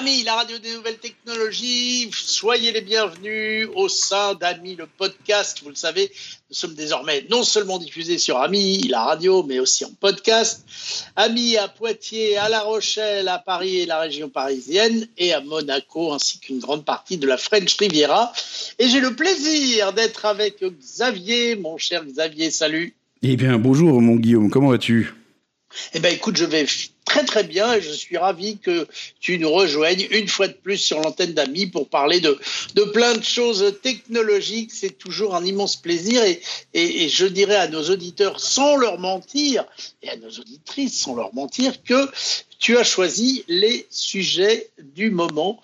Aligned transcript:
Amis, 0.00 0.22
la 0.22 0.36
radio 0.36 0.56
des 0.56 0.72
nouvelles 0.72 0.96
technologies, 0.96 2.08
soyez 2.10 2.72
les 2.72 2.80
bienvenus 2.80 3.68
au 3.74 3.86
sein 3.90 4.32
d'Ami 4.32 4.74
le 4.74 4.86
podcast. 4.86 5.60
Vous 5.62 5.68
le 5.68 5.74
savez, 5.74 6.10
nous 6.48 6.56
sommes 6.56 6.72
désormais 6.72 7.26
non 7.28 7.42
seulement 7.42 7.76
diffusés 7.76 8.16
sur 8.16 8.38
Ami, 8.38 8.88
la 8.88 9.04
radio, 9.04 9.42
mais 9.42 9.58
aussi 9.58 9.84
en 9.84 9.90
podcast. 9.92 10.64
Ami 11.16 11.58
à 11.58 11.68
Poitiers, 11.68 12.38
à 12.38 12.48
La 12.48 12.60
Rochelle, 12.60 13.28
à 13.28 13.38
Paris 13.38 13.80
et 13.80 13.84
la 13.84 14.00
région 14.00 14.30
parisienne, 14.30 15.06
et 15.18 15.34
à 15.34 15.42
Monaco, 15.42 16.14
ainsi 16.14 16.40
qu'une 16.40 16.60
grande 16.60 16.86
partie 16.86 17.18
de 17.18 17.26
la 17.26 17.36
French 17.36 17.76
Riviera. 17.76 18.32
Et 18.78 18.88
j'ai 18.88 19.00
le 19.00 19.14
plaisir 19.14 19.92
d'être 19.92 20.24
avec 20.24 20.64
Xavier, 20.64 21.56
mon 21.56 21.76
cher 21.76 22.06
Xavier, 22.06 22.50
salut. 22.50 22.94
Eh 23.20 23.36
bien, 23.36 23.58
bonjour 23.58 24.00
mon 24.00 24.16
Guillaume, 24.16 24.48
comment 24.48 24.70
vas-tu? 24.70 25.12
Eh 25.92 26.00
bien, 26.00 26.10
écoute, 26.10 26.38
je 26.38 26.46
vais 26.46 26.64
très 27.10 27.24
très 27.24 27.42
bien 27.42 27.74
et 27.74 27.82
je 27.82 27.90
suis 27.90 28.16
ravi 28.16 28.58
que 28.58 28.86
tu 29.18 29.38
nous 29.40 29.50
rejoignes 29.50 30.06
une 30.12 30.28
fois 30.28 30.46
de 30.46 30.52
plus 30.52 30.76
sur 30.76 31.00
l'antenne 31.00 31.32
d'Amis 31.32 31.66
pour 31.66 31.88
parler 31.88 32.20
de, 32.20 32.38
de 32.76 32.84
plein 32.84 33.16
de 33.16 33.24
choses 33.24 33.74
technologiques. 33.82 34.70
C'est 34.72 34.96
toujours 34.96 35.34
un 35.34 35.44
immense 35.44 35.74
plaisir 35.74 36.22
et, 36.22 36.40
et, 36.72 37.04
et, 37.04 37.08
je 37.08 37.26
dirais 37.26 37.56
à 37.56 37.66
nos 37.66 37.90
auditeurs 37.90 38.38
sans 38.38 38.76
leur 38.76 39.00
mentir 39.00 39.64
et 40.04 40.10
à 40.10 40.16
nos 40.16 40.30
auditrices 40.30 41.00
sans 41.00 41.16
leur 41.16 41.34
mentir 41.34 41.82
que 41.82 42.08
tu 42.60 42.76
as 42.76 42.84
choisi 42.84 43.42
les 43.48 43.86
sujets 43.90 44.68
du 44.94 45.10
moment 45.10 45.60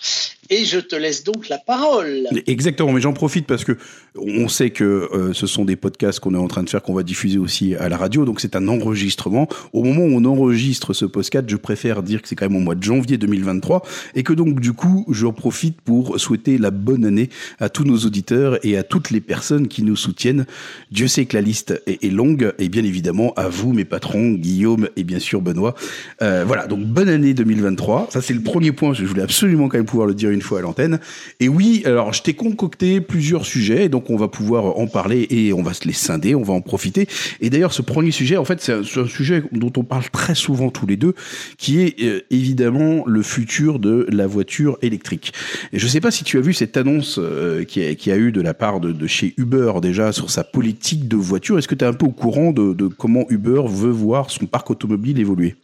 et 0.51 0.65
je 0.65 0.81
te 0.81 0.97
laisse 0.97 1.23
donc 1.25 1.49
la 1.49 1.59
parole. 1.59 2.27
Exactement, 2.47 2.93
mais 2.93 3.01
j'en 3.01 3.13
profite 3.13 3.47
parce 3.47 3.65
que 3.65 3.77
on 4.19 4.49
sait 4.49 4.71
que 4.71 4.85
euh, 4.85 5.33
ce 5.33 5.47
sont 5.47 5.65
des 5.65 5.77
podcasts 5.77 6.21
qu'on 6.21 6.35
est 6.35 6.39
en 6.39 6.49
train 6.49 6.63
de 6.63 6.71
faire, 6.71 6.83
qu'on 6.83 6.95
va 6.95 7.03
diffuser 7.03 7.39
aussi 7.39 7.75
à 7.75 7.89
la 7.89 7.97
radio, 7.97 8.25
donc 8.25 8.41
c'est 8.41 8.57
un 8.57 8.69
enregistrement. 8.69 9.49
Au 9.73 9.83
moment 9.83 10.03
où 10.03 10.21
on 10.21 10.25
enregistre 10.25 10.93
ce 10.93 11.05
podcast, 11.05 11.47
je 11.49 11.57
préfère 11.57 12.03
dire 12.03 12.23
que 12.23 12.29
c'est 12.29 12.37
quand 12.37 12.49
même 12.49 12.57
au 12.57 12.61
mois 12.61 12.75
de 12.75 12.83
janvier 12.83 13.19
2023 13.19 13.83
et 14.15 14.23
que 14.23 14.33
donc 14.33 14.61
du 14.61 14.73
coup, 14.73 15.05
j'en 15.11 15.33
profite 15.33 15.81
pour 15.81 16.19
souhaiter 16.21 16.59
la 16.59 16.71
bonne 16.71 17.05
année 17.05 17.29
à 17.59 17.69
tous 17.69 17.85
nos 17.85 17.99
auditeurs 17.99 18.59
et 18.65 18.77
à 18.77 18.83
toutes 18.83 19.11
les 19.11 19.21
personnes 19.21 19.69
qui 19.69 19.83
nous 19.83 19.97
soutiennent. 19.97 20.47
Dieu 20.91 21.09
sait 21.09 21.27
que 21.27 21.37
la 21.37 21.43
liste 21.43 21.83
est, 21.87 22.13
longue 22.13 22.53
et 22.59 22.69
bien 22.69 22.85
évidemment 22.85 23.33
à 23.35 23.49
vous, 23.49 23.73
mes 23.73 23.85
patrons, 23.85 24.33
Guillaume 24.33 24.89
et 24.97 25.05
bien 25.05 25.19
sûr 25.19 25.41
Benoît. 25.41 25.75
Euh, 26.23 26.45
voilà, 26.47 26.67
donc 26.67 26.85
bonne 26.85 27.09
année 27.09 27.35
2023. 27.35 28.09
Ça 28.11 28.23
c'est 28.23 28.35
le 28.35 28.43
premier 28.43 28.73
point, 28.73 28.95
je 28.95 29.05
voulais 29.05 29.23
absolument 29.23 29.69
quand 29.69 29.79
même 29.79 29.87
pouvoir 29.87 30.07
le 30.07 30.15
dire 30.15 30.31
une 30.31 30.43
fois 30.43 30.61
à 30.61 30.63
l'antenne. 30.63 31.01
Et 31.41 31.49
oui, 31.49 31.83
alors 31.85 32.13
je 32.13 32.23
t'ai 32.23 32.35
concocté 32.35 33.01
plusieurs 33.01 33.45
sujets, 33.45 33.89
donc 33.89 34.06
on 34.11 34.17
va 34.17 34.29
pouvoir 34.29 34.79
en 34.79 34.87
parler 34.87 35.27
et 35.31 35.53
on 35.53 35.63
va 35.63 35.73
se 35.73 35.87
les 35.87 35.93
scinder, 35.93 36.35
on 36.35 36.43
va 36.43 36.55
en 36.55 36.61
profiter. 36.61 37.07
Et 37.41 37.51
d'ailleurs, 37.51 37.73
ce 37.73 37.83
premier 37.83 38.11
sujet, 38.11 38.37
en 38.37 38.45
fait, 38.45 38.61
c'est 38.61 38.73
un, 38.73 38.83
sujet 39.07 39.43
dont 39.53 39.73
on 39.77 39.85
parle 39.85 40.05
très 40.11 40.35
souvent 40.35 40.71
tous 40.71 40.87
les 40.87 40.97
deux, 40.97 41.15
qui 41.59 41.81
est 41.81 42.03
euh, 42.03 42.21
évidemment 42.31 43.05
le 43.07 43.23
futur 43.23 43.79
de 43.79 44.07
la 44.11 44.27
voiture 44.27 44.79
électrique. 44.83 45.33
Et 45.73 45.79
je 45.79 45.85
ne 45.85 45.91
sais 45.91 46.01
pas 46.01 46.11
si 46.11 46.25
tu 46.25 46.39
as 46.39 46.41
vu 46.41 46.53
cette 46.53 46.77
annonce 46.77 47.19
euh, 47.19 47.65
qui, 47.65 48.11
a, 48.11 48.17
eu 48.17 48.33
de 48.33 48.41
la 48.41 48.55
part 48.55 48.81
de, 48.81 49.07
chez 49.07 49.35
Uber 49.37 49.75
déjà 49.81 50.13
sur 50.13 50.31
sa 50.31 50.45
politique 50.45 51.09
de 51.09 51.17
voiture. 51.17 51.59
Est-ce 51.59 51.69
que 51.69 51.75
tu 51.75 51.85
es 51.85 51.89
un 51.89 51.93
peu 51.93 52.07
au 52.07 52.13
courant 52.13 52.53
de 52.53 52.89
comment 52.89 53.27
Uber 53.29 53.63
veut 53.69 53.91
voir 53.91 54.31
son 54.31 54.47
parc 54.47 54.71
automobile 54.71 55.19
évoluer? 55.19 55.57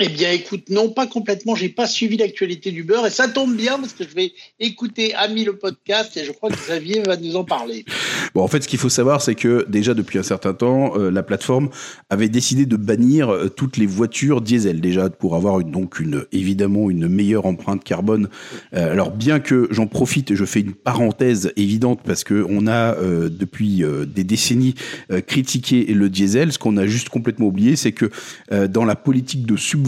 Eh 0.00 0.08
bien, 0.08 0.32
écoute, 0.32 0.70
non, 0.70 0.90
pas 0.90 1.06
complètement. 1.06 1.54
J'ai 1.54 1.68
pas 1.68 1.86
suivi 1.86 2.16
l'actualité 2.16 2.72
du 2.72 2.82
beurre 2.82 3.06
et 3.06 3.10
ça 3.10 3.28
tombe 3.28 3.54
bien 3.54 3.78
parce 3.78 3.92
que 3.92 4.02
je 4.02 4.12
vais 4.12 4.32
écouter 4.58 5.14
Ami 5.14 5.44
le 5.44 5.56
podcast 5.56 6.16
et 6.16 6.24
je 6.24 6.32
crois 6.32 6.50
que 6.50 6.56
Xavier 6.56 7.02
va 7.02 7.16
nous 7.16 7.36
en 7.36 7.44
parler. 7.44 7.84
Bon, 8.34 8.42
en 8.42 8.48
fait, 8.48 8.64
ce 8.64 8.68
qu'il 8.68 8.80
faut 8.80 8.88
savoir, 8.88 9.22
c'est 9.22 9.36
que 9.36 9.64
déjà 9.68 9.94
depuis 9.94 10.18
un 10.18 10.24
certain 10.24 10.52
temps, 10.52 10.98
euh, 10.98 11.10
la 11.10 11.22
plateforme 11.22 11.70
avait 12.10 12.28
décidé 12.28 12.66
de 12.66 12.76
bannir 12.76 13.32
euh, 13.32 13.48
toutes 13.48 13.76
les 13.76 13.86
voitures 13.86 14.40
diesel 14.40 14.80
déjà 14.80 15.08
pour 15.10 15.36
avoir 15.36 15.62
donc 15.62 16.00
une 16.00 16.24
évidemment 16.32 16.90
une 16.90 17.06
meilleure 17.06 17.46
empreinte 17.46 17.84
carbone. 17.84 18.28
Euh, 18.74 18.90
alors 18.90 19.12
bien 19.12 19.38
que 19.38 19.68
j'en 19.70 19.86
profite, 19.86 20.32
et 20.32 20.36
je 20.36 20.44
fais 20.44 20.60
une 20.60 20.74
parenthèse 20.74 21.52
évidente 21.56 22.00
parce 22.04 22.24
que 22.24 22.44
on 22.48 22.66
a 22.66 22.96
depuis 23.28 23.82
des 24.06 24.24
décennies 24.24 24.74
critiqué 25.26 25.84
le 25.84 26.08
diesel. 26.08 26.52
Ce 26.52 26.58
qu'on 26.58 26.76
a 26.76 26.86
juste 26.86 27.08
complètement 27.08 27.46
oublié, 27.46 27.76
c'est 27.76 27.92
que 27.92 28.10
dans 28.66 28.84
la 28.84 28.96
politique 28.96 29.46
de 29.46 29.56
sub 29.56 29.83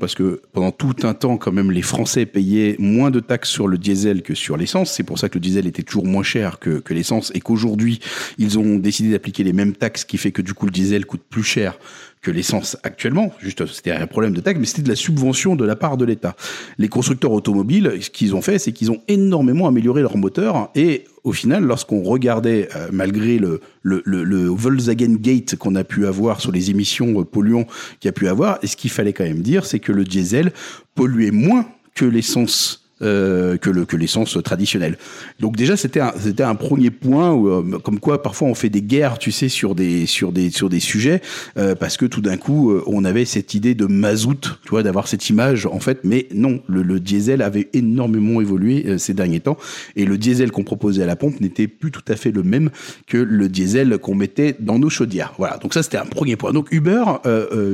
parce 0.00 0.14
que 0.14 0.40
pendant 0.52 0.72
tout 0.72 0.94
un 1.02 1.14
temps, 1.14 1.36
quand 1.36 1.52
même, 1.52 1.70
les 1.70 1.82
Français 1.82 2.26
payaient 2.26 2.76
moins 2.78 3.10
de 3.10 3.20
taxes 3.20 3.50
sur 3.50 3.68
le 3.68 3.78
diesel 3.78 4.22
que 4.22 4.34
sur 4.34 4.56
l'essence. 4.56 4.92
C'est 4.92 5.02
pour 5.02 5.18
ça 5.18 5.28
que 5.28 5.34
le 5.34 5.40
diesel 5.40 5.66
était 5.66 5.82
toujours 5.82 6.06
moins 6.06 6.22
cher 6.22 6.58
que, 6.58 6.80
que 6.80 6.94
l'essence 6.94 7.30
et 7.34 7.40
qu'aujourd'hui, 7.40 8.00
ils 8.38 8.58
ont 8.58 8.76
décidé 8.76 9.10
d'appliquer 9.10 9.44
les 9.44 9.52
mêmes 9.52 9.74
taxes, 9.74 10.04
qui 10.04 10.18
fait 10.18 10.32
que 10.32 10.42
du 10.42 10.54
coup, 10.54 10.66
le 10.66 10.72
diesel 10.72 11.06
coûte 11.06 11.22
plus 11.28 11.42
cher 11.42 11.78
que 12.22 12.30
l'essence 12.30 12.76
actuellement. 12.82 13.32
Juste, 13.38 13.66
c'était 13.66 13.92
un 13.92 14.06
problème 14.06 14.34
de 14.34 14.40
taxe, 14.40 14.58
mais 14.58 14.66
c'était 14.66 14.82
de 14.82 14.88
la 14.88 14.96
subvention 14.96 15.56
de 15.56 15.64
la 15.64 15.76
part 15.76 15.96
de 15.96 16.04
l'État. 16.04 16.36
Les 16.78 16.88
constructeurs 16.88 17.32
automobiles, 17.32 17.98
ce 18.00 18.10
qu'ils 18.10 18.34
ont 18.34 18.42
fait, 18.42 18.58
c'est 18.58 18.72
qu'ils 18.72 18.90
ont 18.90 19.02
énormément 19.08 19.68
amélioré 19.68 20.00
leur 20.00 20.16
moteur 20.16 20.70
et 20.74 21.04
au 21.24 21.32
final, 21.32 21.64
lorsqu'on 21.64 22.02
regardait, 22.02 22.68
euh, 22.76 22.88
malgré 22.92 23.38
le, 23.38 23.60
Volkswagen 23.82 25.16
Gate 25.18 25.56
qu'on 25.56 25.74
a 25.74 25.82
pu 25.82 26.06
avoir 26.06 26.40
sur 26.40 26.52
les 26.52 26.70
émissions 26.70 27.18
euh, 27.20 27.24
polluants 27.24 27.64
qu'il 27.98 28.08
y 28.08 28.10
a 28.10 28.12
pu 28.12 28.28
avoir, 28.28 28.58
et 28.62 28.66
ce 28.66 28.76
qu'il 28.76 28.90
fallait 28.90 29.14
quand 29.14 29.24
même 29.24 29.40
dire, 29.40 29.64
c'est 29.64 29.80
que 29.80 29.90
le 29.90 30.04
diesel 30.04 30.52
polluait 30.94 31.30
moins 31.30 31.66
que 31.94 32.04
l'essence 32.04 32.83
euh, 33.02 33.56
que 33.56 33.70
le 33.70 33.84
que 33.84 33.96
l'essence 33.96 34.38
traditionnelle. 34.44 34.98
Donc 35.40 35.56
déjà 35.56 35.76
c'était 35.76 36.00
un 36.00 36.12
c'était 36.18 36.42
un 36.42 36.54
premier 36.54 36.90
point 36.90 37.32
où, 37.32 37.48
euh, 37.48 37.78
comme 37.82 37.98
quoi 37.98 38.22
parfois 38.22 38.48
on 38.48 38.54
fait 38.54 38.68
des 38.68 38.82
guerres, 38.82 39.18
tu 39.18 39.32
sais, 39.32 39.48
sur 39.48 39.74
des 39.74 40.06
sur 40.06 40.32
des 40.32 40.50
sur 40.50 40.68
des 40.68 40.80
sujets 40.80 41.20
euh, 41.56 41.74
parce 41.74 41.96
que 41.96 42.06
tout 42.06 42.20
d'un 42.20 42.36
coup 42.36 42.70
euh, 42.70 42.82
on 42.86 43.04
avait 43.04 43.24
cette 43.24 43.54
idée 43.54 43.74
de 43.74 43.86
mazout, 43.86 44.60
tu 44.62 44.70
vois, 44.70 44.82
d'avoir 44.82 45.08
cette 45.08 45.28
image 45.28 45.66
en 45.66 45.80
fait, 45.80 46.00
mais 46.04 46.28
non, 46.32 46.60
le, 46.68 46.82
le 46.82 47.00
diesel 47.00 47.42
avait 47.42 47.68
énormément 47.72 48.40
évolué 48.40 48.84
euh, 48.86 48.98
ces 48.98 49.14
derniers 49.14 49.40
temps 49.40 49.56
et 49.96 50.04
le 50.04 50.16
diesel 50.16 50.52
qu'on 50.52 50.64
proposait 50.64 51.02
à 51.02 51.06
la 51.06 51.16
pompe 51.16 51.40
n'était 51.40 51.66
plus 51.66 51.90
tout 51.90 52.04
à 52.08 52.16
fait 52.16 52.30
le 52.30 52.42
même 52.42 52.70
que 53.06 53.18
le 53.18 53.48
diesel 53.48 53.98
qu'on 53.98 54.14
mettait 54.14 54.54
dans 54.60 54.78
nos 54.78 54.90
chaudières. 54.90 55.34
Voilà, 55.38 55.56
donc 55.58 55.74
ça 55.74 55.82
c'était 55.82 55.98
un 55.98 56.06
premier 56.06 56.36
point. 56.36 56.52
Donc 56.52 56.70
Uber, 56.70 57.04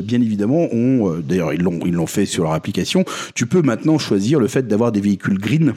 bien 0.03 0.21
évidemment, 0.21 0.69
ont 0.73 1.21
d'ailleurs 1.21 1.53
ils 1.53 1.63
l'ont 1.63 1.81
ils 1.85 1.93
l'ont 1.93 2.07
fait 2.07 2.27
sur 2.27 2.45
leur 2.45 2.53
application. 2.53 3.05
Tu 3.35 3.47
peux 3.47 3.63
maintenant 3.63 3.99
choisir 3.99 4.41
le 4.41 4.49
fait 4.49 4.67
d'avoir 4.67 4.93
des 4.93 5.01
véhicules 5.11 5.39
green. 5.39 5.75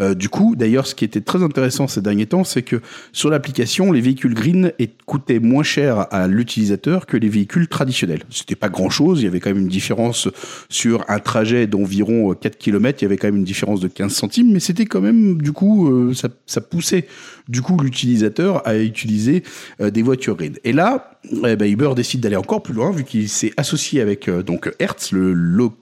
Euh, 0.00 0.14
du 0.14 0.28
coup, 0.28 0.54
d'ailleurs, 0.56 0.86
ce 0.86 0.94
qui 0.94 1.04
était 1.04 1.20
très 1.20 1.42
intéressant 1.42 1.88
ces 1.88 2.00
derniers 2.00 2.26
temps, 2.26 2.44
c'est 2.44 2.62
que 2.62 2.80
sur 3.12 3.30
l'application, 3.30 3.90
les 3.90 4.00
véhicules 4.00 4.34
green 4.34 4.72
coûtaient 5.06 5.40
moins 5.40 5.64
cher 5.64 6.06
à 6.12 6.28
l'utilisateur 6.28 7.06
que 7.06 7.16
les 7.16 7.28
véhicules 7.28 7.66
traditionnels. 7.66 8.22
C'était 8.30 8.54
pas 8.54 8.68
grand 8.68 8.90
chose, 8.90 9.20
il 9.20 9.24
y 9.24 9.26
avait 9.28 9.40
quand 9.40 9.50
même 9.50 9.62
une 9.62 9.68
différence 9.68 10.28
sur 10.68 11.04
un 11.08 11.18
trajet 11.18 11.66
d'environ 11.66 12.34
4 12.34 12.56
km, 12.58 13.02
il 13.02 13.04
y 13.04 13.06
avait 13.06 13.16
quand 13.16 13.28
même 13.28 13.36
une 13.36 13.44
différence 13.44 13.80
de 13.80 13.88
15 13.88 14.12
centimes, 14.12 14.52
mais 14.52 14.60
c'était 14.60 14.86
quand 14.86 15.00
même, 15.00 15.40
du 15.40 15.52
coup, 15.52 15.88
euh, 15.88 16.12
ça, 16.46 16.60
poussait 16.60 17.06
du 17.48 17.62
coup 17.62 17.78
l'utilisateur 17.78 18.66
à 18.66 18.76
utiliser 18.76 19.42
euh, 19.80 19.90
des 19.90 20.02
voitures 20.02 20.36
green. 20.36 20.54
Et 20.64 20.72
là, 20.72 21.18
eh 21.32 21.56
ben, 21.56 21.70
Uber 21.70 21.90
décide 21.96 22.20
d'aller 22.20 22.36
encore 22.36 22.62
plus 22.62 22.74
loin, 22.74 22.90
vu 22.90 23.04
qu'il 23.04 23.28
s'est 23.28 23.52
associé 23.56 24.00
avec 24.00 24.28
euh, 24.28 24.42
donc 24.42 24.72
Hertz, 24.78 25.12
le, 25.12 25.32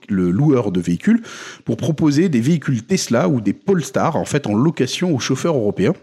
loueur 0.09 0.71
de 0.71 0.79
véhicules, 0.79 1.21
pour 1.65 1.77
proposer 1.77 2.29
des 2.29 2.41
véhicules 2.41 2.83
Tesla 2.87 3.27
ou 3.27 3.41
des 3.41 3.53
Polestar, 3.53 4.15
en 4.15 4.25
fait, 4.25 4.47
en 4.47 4.55
location 4.55 5.13
aux 5.13 5.19
chauffeurs 5.19 5.55
européens. 5.55 5.93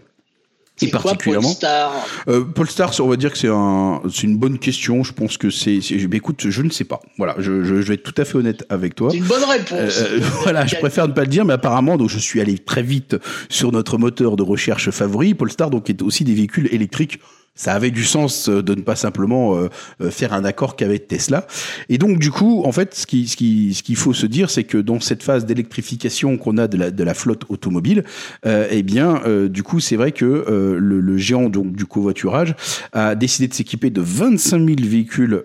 Et 0.81 0.87
particulièrement. 0.87 1.47
Polestar 1.47 2.05
euh, 2.27 2.43
Polestar, 2.43 2.91
on 2.99 3.07
va 3.07 3.15
dire 3.15 3.31
que 3.31 3.37
c'est 3.37 3.49
un, 3.49 4.01
c'est 4.11 4.23
une 4.23 4.37
bonne 4.37 4.59
question. 4.59 5.03
Je 5.03 5.13
pense 5.13 5.37
que 5.37 5.49
c'est, 5.49 5.77
écoute, 5.77 6.47
je 6.49 6.61
ne 6.61 6.69
sais 6.69 6.83
pas. 6.83 6.99
Voilà, 7.17 7.35
je, 7.37 7.63
je, 7.63 7.81
je, 7.81 7.87
vais 7.87 7.93
être 7.93 8.03
tout 8.03 8.21
à 8.21 8.25
fait 8.25 8.37
honnête 8.37 8.65
avec 8.69 8.93
toi. 8.93 9.09
C'est 9.11 9.17
une 9.17 9.23
bonne 9.23 9.43
réponse. 9.43 10.01
Euh, 10.01 10.19
voilà, 10.43 10.65
je 10.65 10.75
préfère 10.75 11.07
ne 11.07 11.13
pas 11.13 11.21
le 11.21 11.27
dire, 11.27 11.45
mais 11.45 11.53
apparemment, 11.53 11.95
donc 11.95 12.09
je 12.09 12.19
suis 12.19 12.41
allé 12.41 12.57
très 12.57 12.83
vite 12.83 13.15
sur 13.49 13.71
notre 13.71 13.97
moteur 13.97 14.35
de 14.35 14.43
recherche 14.43 14.89
favori. 14.89 15.33
Polestar, 15.33 15.69
donc, 15.69 15.89
est 15.89 16.01
aussi 16.01 16.25
des 16.25 16.33
véhicules 16.33 16.67
électriques 16.73 17.19
ça 17.55 17.73
avait 17.73 17.91
du 17.91 18.03
sens 18.03 18.49
euh, 18.49 18.61
de 18.61 18.75
ne 18.75 18.81
pas 18.81 18.95
simplement 18.95 19.55
euh, 19.55 19.69
euh, 20.01 20.11
faire 20.11 20.33
un 20.33 20.43
accord 20.43 20.75
qu'avec 20.75 21.07
Tesla. 21.07 21.47
Et 21.87 21.97
donc, 21.97 22.19
du 22.19 22.29
coup, 22.29 22.63
en 22.65 22.71
fait, 22.71 22.93
ce 22.93 23.07
qui, 23.07 23.27
ce 23.27 23.37
qui, 23.37 23.73
ce 23.73 23.81
qu'il 23.81 23.95
faut 23.95 24.13
se 24.13 24.25
dire, 24.25 24.49
c'est 24.49 24.65
que 24.65 24.77
dans 24.77 24.99
cette 24.99 25.23
phase 25.23 25.45
d'électrification 25.45 26.37
qu'on 26.37 26.57
a 26.57 26.67
de 26.67 26.77
la, 26.77 26.91
de 26.91 27.03
la 27.03 27.13
flotte 27.13 27.43
automobile, 27.49 28.03
euh, 28.45 28.67
eh 28.69 28.83
bien, 28.83 29.21
euh, 29.25 29.47
du 29.47 29.63
coup, 29.63 29.79
c'est 29.79 29.95
vrai 29.95 30.11
que 30.11 30.25
euh, 30.25 30.77
le, 30.79 30.99
le, 30.99 31.17
géant 31.17 31.49
donc 31.49 31.71
du 31.75 31.85
covoiturage 31.85 32.55
a 32.91 33.15
décidé 33.15 33.47
de 33.47 33.53
s'équiper 33.53 33.89
de 33.89 34.01
25 34.01 34.57
000 34.57 34.75
véhicules 34.81 35.43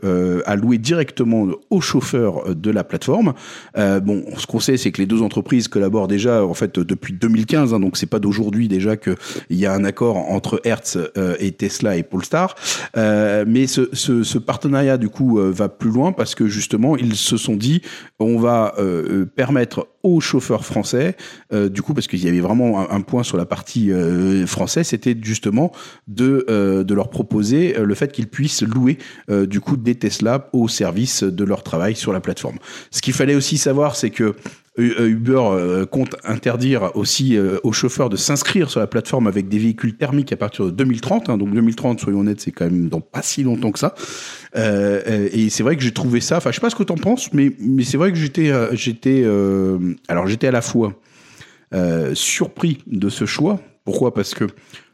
louer 0.61 0.79
directement 0.79 1.49
aux 1.71 1.81
chauffeurs 1.81 2.55
de 2.55 2.71
la 2.71 2.85
plateforme. 2.85 3.33
bon, 3.77 4.25
ce 4.37 4.47
qu'on 4.47 4.61
sait, 4.61 4.77
c'est 4.77 4.91
que 4.91 5.01
les 5.01 5.07
deux 5.07 5.23
entreprises 5.23 5.69
collaborent 5.69 6.09
déjà, 6.09 6.45
en 6.45 6.55
fait, 6.55 6.79
depuis 6.79 7.15
2015. 7.15 7.73
Hein, 7.73 7.81
donc, 7.81 7.97
c'est 7.97 8.07
pas 8.07 8.19
d'aujourd'hui 8.19 8.69
déjà 8.69 8.97
qu'il 8.97 9.17
y 9.51 9.65
a 9.65 9.73
un 9.73 9.85
accord 9.85 10.17
entre 10.17 10.61
Hertz 10.65 10.99
et 11.39 11.53
Tesla 11.53 11.97
Polestar. 12.03 12.55
Euh, 12.97 13.45
mais 13.47 13.67
ce, 13.67 14.39
partenariat 14.39 14.97
du 14.97 15.09
coup 15.09 15.39
euh, 15.39 15.51
va 15.51 15.69
plus 15.69 15.91
loin 15.91 16.13
parce 16.13 16.35
que 16.35 16.47
justement 16.47 16.97
ils 16.97 17.17
se 17.17 17.37
sont 17.37 17.57
dit 17.57 17.83
on 18.19 18.39
va 18.39 18.75
euh, 18.79 19.27
permettre 19.27 19.89
aux 20.03 20.21
chauffeurs 20.21 20.65
français, 20.65 21.17
euh, 21.53 21.69
du 21.69 21.83
coup, 21.83 21.95
parce 21.95 22.07
qu'il 22.07 22.25
y 22.25 22.29
avait 22.29 22.41
vraiment 22.41 22.91
un, 22.91 23.01
point 23.01 23.23
sur 23.23 23.37
la 23.37 23.47
partie 23.47 23.93
euh, 23.93 24.47
française, 24.47 24.89
c'était 24.89 25.17
justement 25.21 25.73
de, 26.09 26.47
euh, 26.49 26.85
de 26.85 26.95
leur 26.95 27.11
proposer 27.11 27.75
le 27.79 27.95
fait 27.95 28.13
qu'ils 28.13 28.29
puissent 28.29 28.63
louer 28.63 28.99
du 29.29 29.61
coup 29.61 29.77
des 29.77 29.95
Tesla 29.95 30.49
au 30.53 30.69
service 30.69 31.23
de 31.23 31.45
leur 31.45 31.63
travail 31.63 31.95
sur 31.95 32.13
la 32.13 32.21
plateforme. 32.21 32.59
Ce 32.91 33.01
qu'il 33.03 33.15
fallait 33.15 33.35
aussi 33.35 33.59
savoir, 33.59 33.97
c'est 33.97 34.11
que 34.11 34.35
Uber 34.79 35.85
compte 35.91 36.17
interdire 36.25 36.91
aussi 36.95 37.37
aux 37.63 37.73
chauffeurs 37.73 38.09
de 38.09 38.17
s'inscrire 38.17 38.71
sur 38.71 38.81
la 38.81 38.87
plateforme 38.87 39.27
avec 39.27 39.49
des 39.49 39.59
véhicules 39.59 39.97
thermiques 39.97 40.33
à 40.33 40.37
partir 40.37 40.67
de 40.67 40.71
2030. 40.71 41.29
Hein. 41.29 41.39
donc 41.39 41.53
2030, 41.53 42.01
soyons 42.01 42.21
honnêtes, 42.21 42.41
c'est 42.41 42.53
quand 42.53 42.67
même 42.67 42.89
dans 42.89 43.01
pas 43.01 43.23
si 43.23 43.43
longtemps 43.43 43.73
que 43.73 43.79
ça. 43.79 43.95
Et 44.55 45.49
c'est 45.51 45.63
vrai 45.63 45.77
que 45.77 45.83
j'ai 45.83 45.93
trouvé 45.93 46.21
ça. 46.21 46.39
Enfin, 46.39 46.51
je 46.51 46.57
sais 46.57 46.61
pas 46.61 46.71
ce 46.71 46.77
que 46.77 46.83
tu 46.83 46.93
en 46.93 46.97
penses, 46.97 47.33
mais 47.33 47.53
c'est 47.85 47.97
vrai 47.97 48.13
que 48.13 48.19
j'étais 48.19 48.53
j'étais 48.73 49.25
alors 50.09 50.27
j'étais 50.27 50.47
à 50.49 50.53
la 50.53 50.63
fois 50.63 50.95
euh, 51.73 52.15
surpris 52.17 52.79
de 52.89 53.09
ce 53.09 53.27
choix. 53.27 53.61
Pourquoi? 53.85 54.13
Parce 54.13 54.35
que 54.35 54.45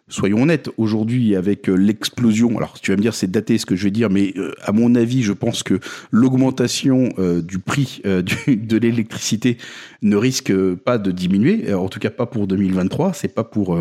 soyons 0.09 0.43
honnêtes, 0.43 0.69
aujourd'hui, 0.77 1.35
avec 1.35 1.71
euh, 1.71 1.75
l'explosion, 1.75 2.55
alors 2.59 2.79
tu 2.79 2.91
vas 2.91 2.99
me 2.99 3.03
dire 3.03 3.15
c'est 3.15 3.31
daté 3.31 3.57
ce 3.57 3.65
que 3.65 3.75
je 3.75 3.85
vais 3.85 3.91
dire, 3.91 4.11
mais 4.11 4.35
euh, 4.37 4.53
à 4.63 4.73
mon 4.73 4.95
avis, 4.95 5.23
je 5.23 5.33
pense 5.33 5.63
que 5.63 5.81
l'augmentation 6.11 7.09
du 7.43 7.59
prix 7.61 8.03
de 8.05 8.77
l'électricité 8.77 9.57
ne 10.03 10.17
risque 10.17 10.55
pas 10.75 10.99
de 10.99 11.11
diminuer, 11.11 11.73
en 11.73 11.89
tout 11.89 11.99
cas 11.99 12.11
pas 12.11 12.27
pour 12.27 12.47
2023, 12.47 13.15
c'est 13.15 13.35
pas 13.35 13.45
pour... 13.45 13.75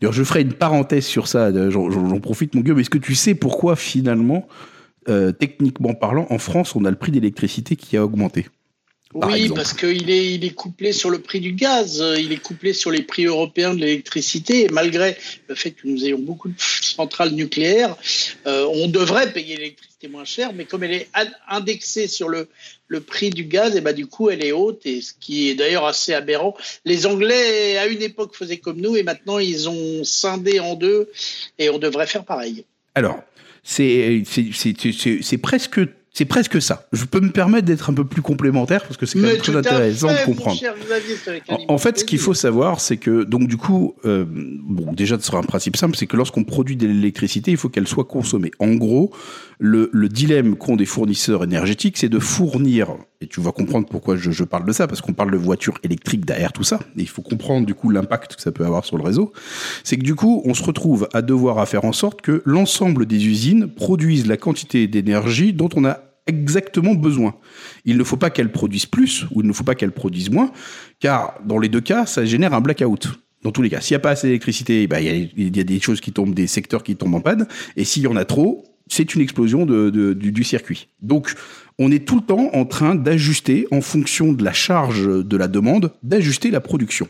D'ailleurs, 0.00 0.14
je 0.14 0.24
ferai 0.24 0.40
une 0.40 0.54
parenthèse 0.54 1.04
sur 1.04 1.28
ça, 1.28 1.52
j'en 1.68 2.20
profite 2.20 2.54
mon 2.54 2.62
gueule, 2.62 2.76
mais 2.76 2.80
est-ce 2.80 2.90
que 2.90 2.96
tu 2.96 3.14
sais 3.14 3.34
pourquoi 3.34 3.76
finalement, 3.76 4.48
techniquement 5.38 5.94
parlant, 5.94 6.26
en 6.30 6.38
France, 6.38 6.76
on 6.76 6.84
a 6.84 6.90
le 6.90 6.96
prix 6.96 7.12
d'électricité 7.12 7.76
qui 7.76 7.96
a 7.96 8.04
augmenté 8.04 8.46
oui, 9.14 9.48
parce 9.54 9.72
qu'il 9.72 10.10
est, 10.10 10.34
il 10.34 10.44
est 10.44 10.54
couplé 10.54 10.92
sur 10.92 11.08
le 11.08 11.18
prix 11.18 11.40
du 11.40 11.52
gaz, 11.52 12.04
il 12.18 12.30
est 12.30 12.42
couplé 12.42 12.74
sur 12.74 12.90
les 12.90 13.00
prix 13.00 13.24
européens 13.24 13.72
de 13.72 13.80
l'électricité, 13.80 14.64
et 14.64 14.68
malgré 14.68 15.16
le 15.48 15.54
fait 15.54 15.70
que 15.70 15.88
nous 15.88 16.04
ayons 16.04 16.18
beaucoup 16.18 16.48
de 16.48 16.54
centrales 16.58 17.30
nucléaires, 17.30 17.96
euh, 18.46 18.66
on 18.70 18.86
devrait 18.86 19.32
payer 19.32 19.56
l'électricité 19.56 20.08
moins 20.08 20.26
cher, 20.26 20.52
mais 20.52 20.66
comme 20.66 20.84
elle 20.84 20.92
est 20.92 21.08
indexée 21.48 22.06
sur 22.06 22.28
le, 22.28 22.48
le 22.86 23.00
prix 23.00 23.30
du 23.30 23.44
gaz, 23.44 23.76
et 23.76 23.80
ben 23.80 23.94
du 23.94 24.06
coup 24.06 24.28
elle 24.28 24.44
est 24.44 24.52
haute, 24.52 24.84
et 24.84 25.00
ce 25.00 25.14
qui 25.18 25.48
est 25.48 25.54
d'ailleurs 25.54 25.86
assez 25.86 26.12
aberrant. 26.12 26.54
Les 26.84 27.06
Anglais, 27.06 27.78
à 27.78 27.86
une 27.86 28.02
époque, 28.02 28.36
faisaient 28.36 28.58
comme 28.58 28.80
nous, 28.80 28.94
et 28.94 29.04
maintenant 29.04 29.38
ils 29.38 29.70
ont 29.70 30.04
scindé 30.04 30.60
en 30.60 30.74
deux, 30.74 31.10
et 31.58 31.70
on 31.70 31.78
devrait 31.78 32.06
faire 32.06 32.26
pareil. 32.26 32.66
Alors, 32.94 33.22
c'est 33.68 35.38
presque 35.42 35.80
c'est 36.14 36.24
presque 36.24 36.60
ça. 36.60 36.88
Je 36.92 37.04
peux 37.04 37.20
me 37.20 37.30
permettre 37.30 37.66
d'être 37.66 37.90
un 37.90 37.94
peu 37.94 38.04
plus 38.04 38.22
complémentaire 38.22 38.82
parce 38.82 38.96
que 38.96 39.06
c'est 39.06 39.20
quand 39.20 39.28
même 39.28 39.36
très 39.36 39.54
intéressant 39.54 40.08
de 40.08 40.24
comprendre. 40.24 40.60
en, 41.68 41.78
fait, 41.78 42.00
ce 42.00 42.04
qu'il 42.04 42.18
faut 42.18 42.34
savoir, 42.34 42.80
c'est 42.80 42.96
que 42.96 43.22
donc 43.22 43.46
du 43.46 43.56
coup, 43.56 43.94
euh, 44.04 44.24
bon, 44.26 44.92
déjà, 44.92 45.16
ce 45.16 45.24
sera 45.24 45.38
un 45.38 45.42
principe 45.42 45.76
simple, 45.76 45.96
c'est 45.96 46.08
que 46.08 46.16
lorsqu'on 46.16 46.42
produit 46.42 46.76
de 46.76 46.88
l'électricité, 46.88 47.52
il 47.52 47.56
faut 47.56 47.68
qu'elle 47.68 47.86
soit 47.86 48.04
consommée. 48.04 48.50
En 48.58 48.74
gros, 48.74 49.12
le, 49.60 49.90
le 49.92 50.08
dilemme 50.08 50.56
qu'ont 50.56 50.74
des 50.74 50.86
fournisseurs 50.86 51.44
énergétiques, 51.44 51.98
c'est 51.98 52.08
de 52.08 52.18
fournir. 52.18 52.96
Et 53.20 53.26
tu 53.26 53.40
vas 53.40 53.50
comprendre 53.50 53.88
pourquoi 53.88 54.16
je, 54.16 54.30
je 54.30 54.44
parle 54.44 54.64
de 54.64 54.72
ça, 54.72 54.86
parce 54.86 55.00
qu'on 55.00 55.12
parle 55.12 55.32
de 55.32 55.36
voitures 55.36 55.78
électriques 55.82 56.24
derrière 56.24 56.52
tout 56.52 56.62
ça. 56.62 56.78
Et 56.96 57.00
il 57.00 57.08
faut 57.08 57.22
comprendre 57.22 57.66
du 57.66 57.74
coup 57.74 57.90
l'impact 57.90 58.36
que 58.36 58.42
ça 58.42 58.52
peut 58.52 58.64
avoir 58.64 58.84
sur 58.84 58.96
le 58.96 59.02
réseau. 59.02 59.32
C'est 59.82 59.96
que 59.96 60.04
du 60.04 60.14
coup, 60.14 60.40
on 60.44 60.54
se 60.54 60.62
retrouve 60.62 61.08
à 61.12 61.20
devoir 61.20 61.58
à 61.58 61.66
faire 61.66 61.84
en 61.84 61.92
sorte 61.92 62.22
que 62.22 62.42
l'ensemble 62.44 63.06
des 63.06 63.26
usines 63.26 63.66
produisent 63.66 64.26
la 64.26 64.36
quantité 64.36 64.86
d'énergie 64.86 65.52
dont 65.52 65.68
on 65.74 65.84
a 65.84 65.98
exactement 66.28 66.94
besoin. 66.94 67.34
Il 67.84 67.96
ne 67.96 68.04
faut 68.04 68.16
pas 68.16 68.30
qu'elle 68.30 68.52
produise 68.52 68.86
plus 68.86 69.24
ou 69.32 69.40
il 69.40 69.48
ne 69.48 69.52
faut 69.52 69.64
pas 69.64 69.74
qu'elle 69.74 69.92
produise 69.92 70.30
moins, 70.30 70.52
car 71.00 71.34
dans 71.44 71.58
les 71.58 71.68
deux 71.68 71.80
cas, 71.80 72.06
ça 72.06 72.24
génère 72.24 72.54
un 72.54 72.60
blackout. 72.60 73.08
Dans 73.42 73.50
tous 73.50 73.62
les 73.62 73.70
cas, 73.70 73.80
s'il 73.80 73.94
n'y 73.94 73.96
a 73.96 74.00
pas 74.00 74.10
assez 74.10 74.26
d'électricité, 74.26 74.86
bah, 74.86 75.00
il 75.00 75.56
y, 75.56 75.60
a 75.60 75.64
des 75.64 75.80
choses 75.80 76.00
qui 76.00 76.12
tombent, 76.12 76.34
des 76.34 76.46
secteurs 76.46 76.82
qui 76.82 76.96
tombent 76.96 77.14
en 77.14 77.20
panne, 77.20 77.46
et 77.76 77.84
s'il 77.84 78.02
y 78.02 78.06
en 78.06 78.16
a 78.16 78.24
trop, 78.24 78.64
c'est 78.88 79.14
une 79.14 79.20
explosion 79.20 79.66
du, 79.66 80.14
du, 80.14 80.44
circuit. 80.44 80.88
Donc, 81.00 81.34
on 81.78 81.90
est 81.92 82.06
tout 82.06 82.16
le 82.16 82.22
temps 82.22 82.50
en 82.52 82.64
train 82.64 82.94
d'ajuster, 82.94 83.66
en 83.70 83.80
fonction 83.80 84.32
de 84.32 84.44
la 84.44 84.52
charge 84.52 85.06
de 85.06 85.36
la 85.36 85.48
demande, 85.48 85.92
d'ajuster 86.02 86.50
la 86.50 86.60
production. 86.60 87.08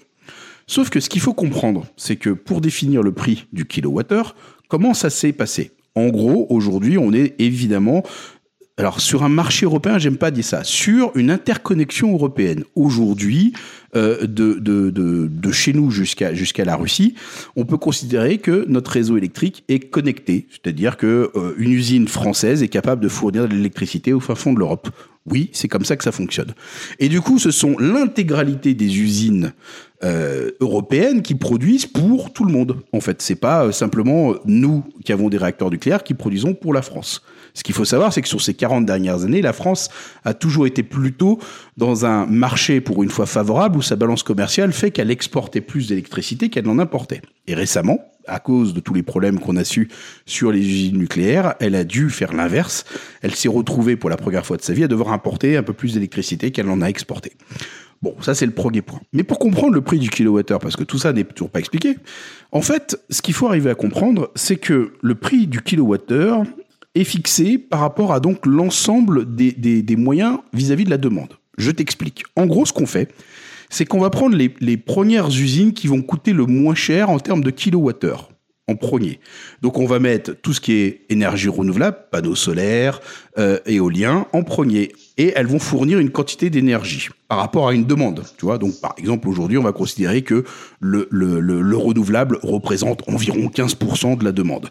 Sauf 0.66 0.90
que 0.90 1.00
ce 1.00 1.08
qu'il 1.08 1.22
faut 1.22 1.34
comprendre, 1.34 1.86
c'est 1.96 2.16
que 2.16 2.30
pour 2.30 2.60
définir 2.60 3.02
le 3.02 3.12
prix 3.12 3.46
du 3.52 3.64
kilowattheure, 3.64 4.36
comment 4.68 4.92
ça 4.92 5.08
s'est 5.08 5.32
passé? 5.32 5.72
En 5.94 6.08
gros, 6.08 6.46
aujourd'hui, 6.50 6.98
on 6.98 7.12
est 7.12 7.34
évidemment 7.40 8.02
alors 8.78 9.00
sur 9.00 9.24
un 9.24 9.28
marché 9.28 9.66
européen, 9.66 9.98
j'aime 9.98 10.16
pas 10.16 10.30
dire 10.30 10.44
ça, 10.44 10.62
sur 10.62 11.10
une 11.16 11.32
interconnexion 11.32 12.12
européenne. 12.12 12.62
Aujourd'hui, 12.76 13.52
euh, 13.96 14.20
de, 14.22 14.54
de, 14.54 14.90
de, 14.90 15.26
de, 15.26 15.52
chez 15.52 15.72
nous 15.72 15.90
jusqu'à 15.90 16.32
jusqu'à 16.32 16.64
la 16.64 16.76
Russie, 16.76 17.14
on 17.56 17.64
peut 17.64 17.76
considérer 17.76 18.38
que 18.38 18.64
notre 18.68 18.92
réseau 18.92 19.16
électrique 19.16 19.64
est 19.68 19.80
connecté, 19.80 20.46
c'est-à-dire 20.50 20.96
que 20.96 21.32
euh, 21.34 21.54
une 21.58 21.72
usine 21.72 22.06
française 22.06 22.62
est 22.62 22.68
capable 22.68 23.02
de 23.02 23.08
fournir 23.08 23.48
de 23.48 23.54
l'électricité 23.54 24.12
au 24.12 24.20
fin 24.20 24.36
fond 24.36 24.52
de 24.52 24.60
l'Europe. 24.60 24.88
Oui, 25.26 25.50
c'est 25.52 25.68
comme 25.68 25.84
ça 25.84 25.96
que 25.96 26.04
ça 26.04 26.12
fonctionne. 26.12 26.54
Et 26.98 27.08
du 27.08 27.20
coup, 27.20 27.38
ce 27.38 27.50
sont 27.50 27.76
l'intégralité 27.78 28.74
des 28.74 28.98
usines 28.98 29.52
euh, 30.04 30.52
européennes 30.60 31.22
qui 31.22 31.34
produisent 31.34 31.86
pour 31.86 32.32
tout 32.32 32.44
le 32.44 32.52
monde. 32.52 32.76
En 32.92 33.00
fait, 33.00 33.20
c'est 33.20 33.34
pas 33.34 33.64
euh, 33.64 33.72
simplement 33.72 34.34
nous 34.44 34.84
qui 35.04 35.12
avons 35.12 35.28
des 35.28 35.36
réacteurs 35.36 35.70
nucléaires 35.70 36.04
qui 36.04 36.14
produisons 36.14 36.54
pour 36.54 36.72
la 36.72 36.82
France. 36.82 37.22
Ce 37.52 37.64
qu'il 37.64 37.74
faut 37.74 37.84
savoir, 37.84 38.12
c'est 38.12 38.22
que 38.22 38.28
sur 38.28 38.40
ces 38.40 38.54
40 38.54 38.86
dernières 38.86 39.24
années, 39.24 39.42
la 39.42 39.52
France 39.52 39.88
a 40.24 40.34
toujours 40.34 40.66
été 40.66 40.82
plutôt 40.82 41.40
dans 41.76 42.06
un 42.06 42.26
marché 42.26 42.80
pour 42.80 43.02
une 43.02 43.10
fois 43.10 43.26
favorable 43.26 43.78
où 43.78 43.82
sa 43.82 43.96
balance 43.96 44.22
commerciale 44.22 44.72
fait 44.72 44.92
qu'elle 44.92 45.10
exportait 45.10 45.60
plus 45.60 45.88
d'électricité 45.88 46.48
qu'elle 46.48 46.66
n'en 46.66 46.78
importait. 46.78 47.20
Et 47.48 47.54
récemment, 47.54 47.98
à 48.28 48.38
cause 48.38 48.74
de 48.74 48.80
tous 48.80 48.94
les 48.94 49.02
problèmes 49.02 49.38
qu'on 49.40 49.56
a 49.56 49.64
su 49.64 49.88
sur 50.26 50.52
les 50.52 50.60
usines 50.60 50.98
nucléaires, 50.98 51.54
elle 51.60 51.74
a 51.74 51.84
dû 51.84 52.10
faire 52.10 52.32
l'inverse. 52.32 52.84
Elle 53.22 53.34
s'est 53.34 53.48
retrouvée 53.48 53.96
pour 53.96 54.10
la 54.10 54.16
première 54.16 54.46
fois 54.46 54.56
de 54.56 54.62
sa 54.62 54.72
vie 54.72 54.84
à 54.84 54.88
devoir 54.88 55.12
importer 55.12 55.56
un 55.56 55.62
peu 55.62 55.72
plus 55.72 55.94
d'électricité 55.94 56.50
qu'elle 56.50 56.68
en 56.68 56.82
a 56.82 56.86
exporté. 56.86 57.32
Bon, 58.00 58.14
ça 58.20 58.34
c'est 58.34 58.46
le 58.46 58.52
premier 58.52 58.82
point. 58.82 59.00
Mais 59.12 59.24
pour 59.24 59.38
comprendre 59.38 59.74
le 59.74 59.80
prix 59.80 59.98
du 59.98 60.08
kilowattheure, 60.08 60.60
parce 60.60 60.76
que 60.76 60.84
tout 60.84 60.98
ça 60.98 61.12
n'est 61.12 61.24
toujours 61.24 61.50
pas 61.50 61.58
expliqué, 61.58 61.96
en 62.52 62.62
fait, 62.62 63.00
ce 63.10 63.22
qu'il 63.22 63.34
faut 63.34 63.48
arriver 63.48 63.70
à 63.70 63.74
comprendre, 63.74 64.30
c'est 64.36 64.56
que 64.56 64.92
le 65.02 65.14
prix 65.16 65.46
du 65.46 65.62
kilowattheure 65.62 66.44
est 66.94 67.04
fixé 67.04 67.58
par 67.58 67.80
rapport 67.80 68.12
à 68.12 68.20
donc 68.20 68.46
l'ensemble 68.46 69.34
des, 69.34 69.52
des, 69.52 69.96
moyens 69.96 70.38
vis-à-vis 70.52 70.84
de 70.84 70.90
la 70.90 70.98
demande. 70.98 71.34
Je 71.56 71.70
t'explique. 71.70 72.24
En 72.36 72.46
gros, 72.46 72.66
ce 72.66 72.72
qu'on 72.72 72.86
fait, 72.86 73.12
c'est 73.70 73.84
qu'on 73.84 74.00
va 74.00 74.10
prendre 74.10 74.36
les, 74.36 74.76
premières 74.76 75.28
usines 75.28 75.72
qui 75.72 75.86
vont 75.86 76.02
coûter 76.02 76.32
le 76.32 76.46
moins 76.46 76.74
cher 76.74 77.10
en 77.10 77.18
termes 77.18 77.42
de 77.42 77.50
kilowattheure 77.50 78.30
en 78.68 78.76
premier. 78.76 79.18
Donc 79.62 79.78
on 79.78 79.86
va 79.86 79.98
mettre 79.98 80.32
tout 80.32 80.52
ce 80.52 80.60
qui 80.60 80.72
est 80.72 81.00
énergie 81.08 81.48
renouvelable, 81.48 81.96
panneaux 82.10 82.34
solaires, 82.34 83.00
euh, 83.38 83.58
éoliens, 83.64 84.26
en 84.32 84.42
premier. 84.42 84.92
Et 85.16 85.32
elles 85.34 85.46
vont 85.46 85.58
fournir 85.58 85.98
une 85.98 86.10
quantité 86.10 86.50
d'énergie 86.50 87.08
par 87.28 87.38
rapport 87.38 87.68
à 87.68 87.72
une 87.72 87.86
demande. 87.86 88.24
Tu 88.38 88.44
vois, 88.44 88.58
donc 88.58 88.78
par 88.80 88.94
exemple 88.98 89.28
aujourd'hui, 89.28 89.56
on 89.56 89.62
va 89.62 89.72
considérer 89.72 90.22
que 90.22 90.44
le, 90.80 91.08
le, 91.10 91.40
le 91.40 91.76
renouvelable 91.76 92.38
représente 92.42 93.08
environ 93.08 93.48
15% 93.48 94.18
de 94.18 94.24
la 94.24 94.32
demande. 94.32 94.68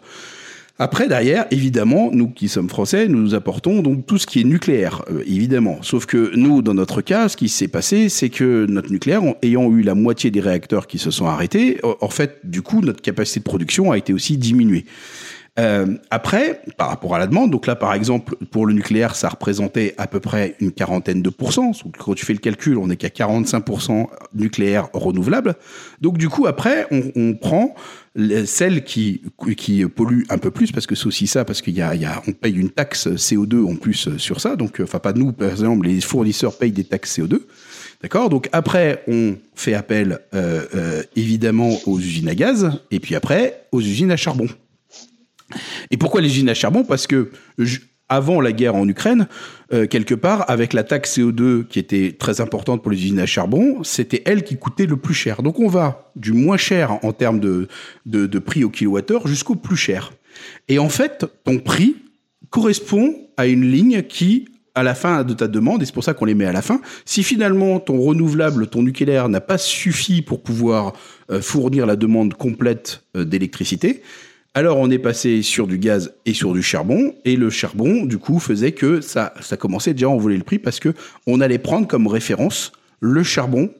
Après, 0.80 1.08
derrière, 1.08 1.46
évidemment, 1.50 2.10
nous 2.12 2.28
qui 2.28 2.48
sommes 2.48 2.68
français, 2.68 3.08
nous 3.08 3.34
apportons 3.34 3.82
donc 3.82 4.06
tout 4.06 4.16
ce 4.16 4.26
qui 4.26 4.40
est 4.40 4.44
nucléaire, 4.44 5.02
euh, 5.10 5.24
évidemment. 5.26 5.78
Sauf 5.82 6.06
que 6.06 6.30
nous, 6.36 6.62
dans 6.62 6.74
notre 6.74 7.02
cas, 7.02 7.28
ce 7.28 7.36
qui 7.36 7.48
s'est 7.48 7.66
passé, 7.66 8.08
c'est 8.08 8.28
que 8.28 8.64
notre 8.66 8.92
nucléaire, 8.92 9.22
ayant 9.42 9.72
eu 9.72 9.82
la 9.82 9.96
moitié 9.96 10.30
des 10.30 10.40
réacteurs 10.40 10.86
qui 10.86 10.98
se 10.98 11.10
sont 11.10 11.26
arrêtés, 11.26 11.80
en 11.82 12.08
fait, 12.08 12.38
du 12.44 12.62
coup, 12.62 12.80
notre 12.80 13.02
capacité 13.02 13.40
de 13.40 13.44
production 13.44 13.90
a 13.90 13.98
été 13.98 14.12
aussi 14.12 14.38
diminuée. 14.38 14.84
Euh, 15.58 15.96
après, 16.10 16.62
par 16.76 16.88
rapport 16.88 17.14
à 17.14 17.18
la 17.18 17.26
demande, 17.26 17.50
donc 17.50 17.66
là, 17.66 17.74
par 17.74 17.92
exemple, 17.94 18.36
pour 18.50 18.66
le 18.66 18.74
nucléaire, 18.74 19.16
ça 19.16 19.28
représentait 19.28 19.94
à 19.98 20.06
peu 20.06 20.20
près 20.20 20.54
une 20.60 20.70
quarantaine 20.70 21.20
de 21.20 21.30
pourcents. 21.30 21.72
Quand 21.98 22.14
tu 22.14 22.24
fais 22.24 22.32
le 22.32 22.38
calcul, 22.38 22.78
on 22.78 22.86
n'est 22.86 22.96
qu'à 22.96 23.08
45% 23.08 24.06
nucléaire 24.34 24.88
renouvelable. 24.92 25.56
Donc, 26.00 26.16
du 26.16 26.28
coup, 26.28 26.46
après, 26.46 26.86
on, 26.90 27.02
on 27.16 27.34
prend 27.34 27.74
celles 28.46 28.84
qui, 28.84 29.22
qui 29.56 29.84
polluent 29.86 30.26
un 30.28 30.38
peu 30.38 30.50
plus, 30.50 30.72
parce 30.72 30.86
que 30.86 30.94
c'est 30.94 31.06
aussi 31.06 31.26
ça, 31.26 31.44
parce 31.44 31.60
qu'il 31.60 31.74
y 31.74 31.82
a, 31.82 31.94
y 31.94 32.04
a, 32.04 32.22
on 32.26 32.32
paye 32.32 32.56
une 32.56 32.70
taxe 32.70 33.08
CO2 33.08 33.64
en 33.64 33.76
plus 33.76 34.16
sur 34.16 34.40
ça. 34.40 34.56
Donc, 34.56 34.80
enfin, 34.82 34.98
pas 34.98 35.12
nous, 35.12 35.32
par 35.32 35.50
exemple, 35.50 35.86
les 35.86 36.00
fournisseurs 36.00 36.56
payent 36.56 36.72
des 36.72 36.84
taxes 36.84 37.18
CO2. 37.18 37.40
D'accord? 38.00 38.28
Donc 38.28 38.48
après, 38.52 39.02
on 39.08 39.36
fait 39.54 39.74
appel 39.74 40.20
euh, 40.32 40.64
euh, 40.74 41.02
évidemment 41.16 41.70
aux 41.86 41.98
usines 41.98 42.28
à 42.28 42.34
gaz, 42.34 42.70
et 42.90 43.00
puis 43.00 43.16
après 43.16 43.64
aux 43.72 43.80
usines 43.80 44.12
à 44.12 44.16
charbon. 44.16 44.46
Et 45.90 45.96
pourquoi 45.96 46.20
les 46.20 46.28
usines 46.28 46.48
à 46.48 46.54
charbon? 46.54 46.84
Parce 46.84 47.06
que 47.06 47.30
avant 48.08 48.40
la 48.40 48.52
guerre 48.52 48.74
en 48.74 48.88
Ukraine, 48.88 49.28
euh, 49.72 49.86
quelque 49.86 50.14
part, 50.14 50.50
avec 50.50 50.72
la 50.72 50.82
taxe 50.82 51.18
CO2 51.18 51.66
qui 51.66 51.78
était 51.78 52.16
très 52.18 52.40
importante 52.40 52.82
pour 52.82 52.90
les 52.90 52.98
usines 52.98 53.20
à 53.20 53.26
charbon, 53.26 53.82
c'était 53.84 54.22
elle 54.24 54.44
qui 54.44 54.56
coûtait 54.56 54.86
le 54.86 54.96
plus 54.96 55.14
cher. 55.14 55.42
Donc 55.42 55.60
on 55.60 55.68
va 55.68 56.10
du 56.16 56.32
moins 56.32 56.56
cher 56.56 56.98
en 57.04 57.12
termes 57.12 57.40
de, 57.40 57.68
de, 58.06 58.26
de 58.26 58.38
prix 58.38 58.64
au 58.64 58.70
kilowattheure 58.70 59.26
jusqu'au 59.26 59.56
plus 59.56 59.76
cher. 59.76 60.12
Et 60.68 60.78
en 60.78 60.88
fait, 60.88 61.26
ton 61.44 61.58
prix 61.58 61.96
correspond 62.50 63.14
à 63.36 63.46
une 63.46 63.70
ligne 63.70 64.02
qui 64.02 64.48
à 64.78 64.84
la 64.84 64.94
fin 64.94 65.24
de 65.24 65.34
ta 65.34 65.48
demande, 65.48 65.82
et 65.82 65.86
c'est 65.86 65.94
pour 65.94 66.04
ça 66.04 66.14
qu'on 66.14 66.24
les 66.24 66.36
met 66.36 66.44
à 66.44 66.52
la 66.52 66.62
fin, 66.62 66.80
si 67.04 67.24
finalement 67.24 67.80
ton 67.80 68.00
renouvelable, 68.00 68.68
ton 68.68 68.82
nucléaire 68.82 69.28
n'a 69.28 69.40
pas 69.40 69.58
suffi 69.58 70.22
pour 70.22 70.40
pouvoir 70.40 70.92
euh, 71.32 71.42
fournir 71.42 71.84
la 71.84 71.96
demande 71.96 72.34
complète 72.34 73.02
euh, 73.16 73.24
d'électricité, 73.24 74.02
alors 74.54 74.78
on 74.78 74.90
est 74.90 74.98
passé 74.98 75.42
sur 75.42 75.66
du 75.66 75.78
gaz 75.78 76.14
et 76.26 76.34
sur 76.34 76.52
du 76.52 76.62
charbon, 76.62 77.14
et 77.24 77.36
le 77.36 77.50
charbon, 77.50 78.04
du 78.04 78.18
coup, 78.18 78.38
faisait 78.38 78.72
que 78.72 79.00
ça, 79.00 79.32
ça 79.40 79.56
commençait 79.56 79.92
déjà 79.92 80.06
à 80.06 80.10
envoler 80.10 80.36
le 80.36 80.44
prix 80.44 80.58
parce 80.58 80.80
que 80.80 80.94
on 81.26 81.40
allait 81.40 81.58
prendre 81.58 81.86
comme 81.86 82.06
référence 82.06 82.72
le 83.00 83.22
charbon, 83.22 83.70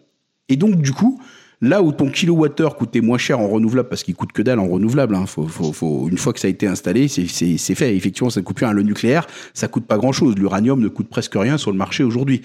et 0.48 0.56
donc 0.56 0.80
du 0.80 0.92
coup, 0.92 1.20
Là 1.60 1.82
où 1.82 1.90
ton 1.90 2.08
kilowattheure 2.08 2.76
coûtait 2.76 3.00
moins 3.00 3.18
cher 3.18 3.40
en 3.40 3.48
renouvelable, 3.48 3.88
parce 3.88 4.04
qu'il 4.04 4.14
coûte 4.14 4.30
que 4.30 4.42
dalle 4.42 4.60
en 4.60 4.68
renouvelable, 4.68 5.16
hein, 5.16 5.26
faut, 5.26 5.48
faut, 5.48 5.72
faut, 5.72 6.08
une 6.08 6.16
fois 6.16 6.32
que 6.32 6.38
ça 6.38 6.46
a 6.46 6.50
été 6.50 6.68
installé, 6.68 7.08
c'est 7.08 7.74
fait. 7.74 7.96
Effectivement, 7.96 8.30
ça 8.30 8.40
ne 8.40 8.44
coûte 8.44 8.56
plus 8.56 8.64
rien. 8.64 8.72
Le 8.72 8.84
nucléaire, 8.84 9.26
ça 9.54 9.66
coûte 9.66 9.84
pas 9.84 9.96
grand-chose. 9.96 10.36
L'uranium 10.36 10.80
ne 10.80 10.86
coûte 10.86 11.08
presque 11.08 11.34
rien 11.34 11.58
sur 11.58 11.72
le 11.72 11.76
marché 11.76 12.04
aujourd'hui. 12.04 12.42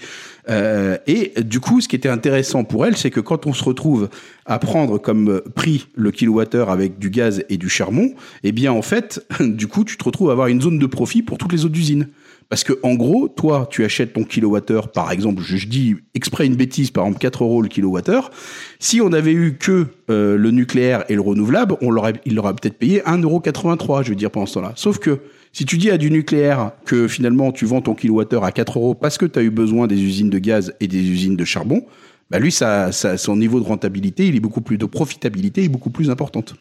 Euh, 0.50 0.98
et 1.06 1.32
du 1.42 1.60
coup, 1.60 1.80
ce 1.80 1.86
qui 1.86 1.94
était 1.94 2.08
intéressant 2.08 2.64
pour 2.64 2.86
elle, 2.86 2.96
c'est 2.96 3.10
que 3.10 3.20
quand 3.20 3.46
on 3.46 3.52
se 3.52 3.62
retrouve 3.62 4.08
à 4.46 4.58
prendre 4.58 4.98
comme 4.98 5.40
prix 5.54 5.86
le 5.94 6.10
kilowattheure 6.10 6.70
avec 6.70 6.98
du 6.98 7.10
gaz 7.10 7.44
et 7.48 7.56
du 7.56 7.68
charbon, 7.68 8.14
eh 8.42 8.52
bien 8.52 8.72
en 8.72 8.82
fait, 8.82 9.26
du 9.40 9.66
coup, 9.66 9.84
tu 9.84 9.96
te 9.96 10.04
retrouves 10.04 10.30
à 10.30 10.32
avoir 10.32 10.48
une 10.48 10.60
zone 10.60 10.78
de 10.78 10.86
profit 10.86 11.22
pour 11.22 11.38
toutes 11.38 11.52
les 11.52 11.64
autres 11.64 11.78
usines. 11.78 12.08
Parce 12.50 12.62
que 12.62 12.74
en 12.82 12.94
gros, 12.94 13.28
toi, 13.28 13.66
tu 13.70 13.84
achètes 13.84 14.12
ton 14.12 14.22
kilowattheure, 14.22 14.92
par 14.92 15.10
exemple, 15.10 15.42
je, 15.42 15.66
dis 15.66 15.96
exprès 16.14 16.46
une 16.46 16.56
bêtise, 16.56 16.90
par 16.90 17.04
exemple 17.04 17.20
4 17.20 17.42
euros 17.42 17.62
le 17.62 17.68
kilowattheure. 17.68 18.30
Si 18.78 19.00
on 19.00 19.12
avait 19.12 19.32
eu 19.32 19.56
que 19.58 19.86
euh, 20.10 20.36
le 20.36 20.50
nucléaire 20.50 21.04
et 21.08 21.14
le 21.14 21.22
renouvelable, 21.22 21.76
on 21.80 21.90
l'aurait, 21.90 22.12
il 22.26 22.38
aurait 22.38 22.52
peut-être 22.54 22.78
payé 22.78 23.00
1,83€, 23.00 24.04
je 24.04 24.10
veux 24.10 24.14
dire, 24.14 24.30
pendant 24.30 24.46
ce 24.46 24.54
temps-là. 24.54 24.72
Sauf 24.76 24.98
que 24.98 25.20
si 25.52 25.64
tu 25.64 25.78
dis 25.78 25.90
à 25.90 25.96
du 25.96 26.10
nucléaire 26.10 26.72
que 26.84 27.08
finalement 27.08 27.52
tu 27.52 27.64
vends 27.64 27.80
ton 27.80 27.94
kilowattheure 27.94 28.44
à 28.44 28.52
4 28.52 28.78
euros 28.78 28.94
parce 28.94 29.18
que 29.18 29.26
tu 29.26 29.38
as 29.38 29.42
eu 29.42 29.50
besoin 29.50 29.86
des 29.86 30.02
usines 30.02 30.30
de 30.30 30.38
gaz 30.38 30.74
et 30.80 30.88
des 30.88 30.98
usines 30.98 31.36
de 31.36 31.44
charbon, 31.44 31.84
bah 32.30 32.38
lui, 32.38 32.52
son 32.52 33.36
niveau 33.36 33.60
de 33.60 33.64
rentabilité, 33.64 34.26
il 34.26 34.36
est 34.36 34.40
beaucoup 34.40 34.60
plus 34.60 34.78
de 34.78 34.86
profitabilité 34.86 35.64
est 35.64 35.68
beaucoup 35.68 35.90
plus 35.90 36.10
importante. 36.10 36.54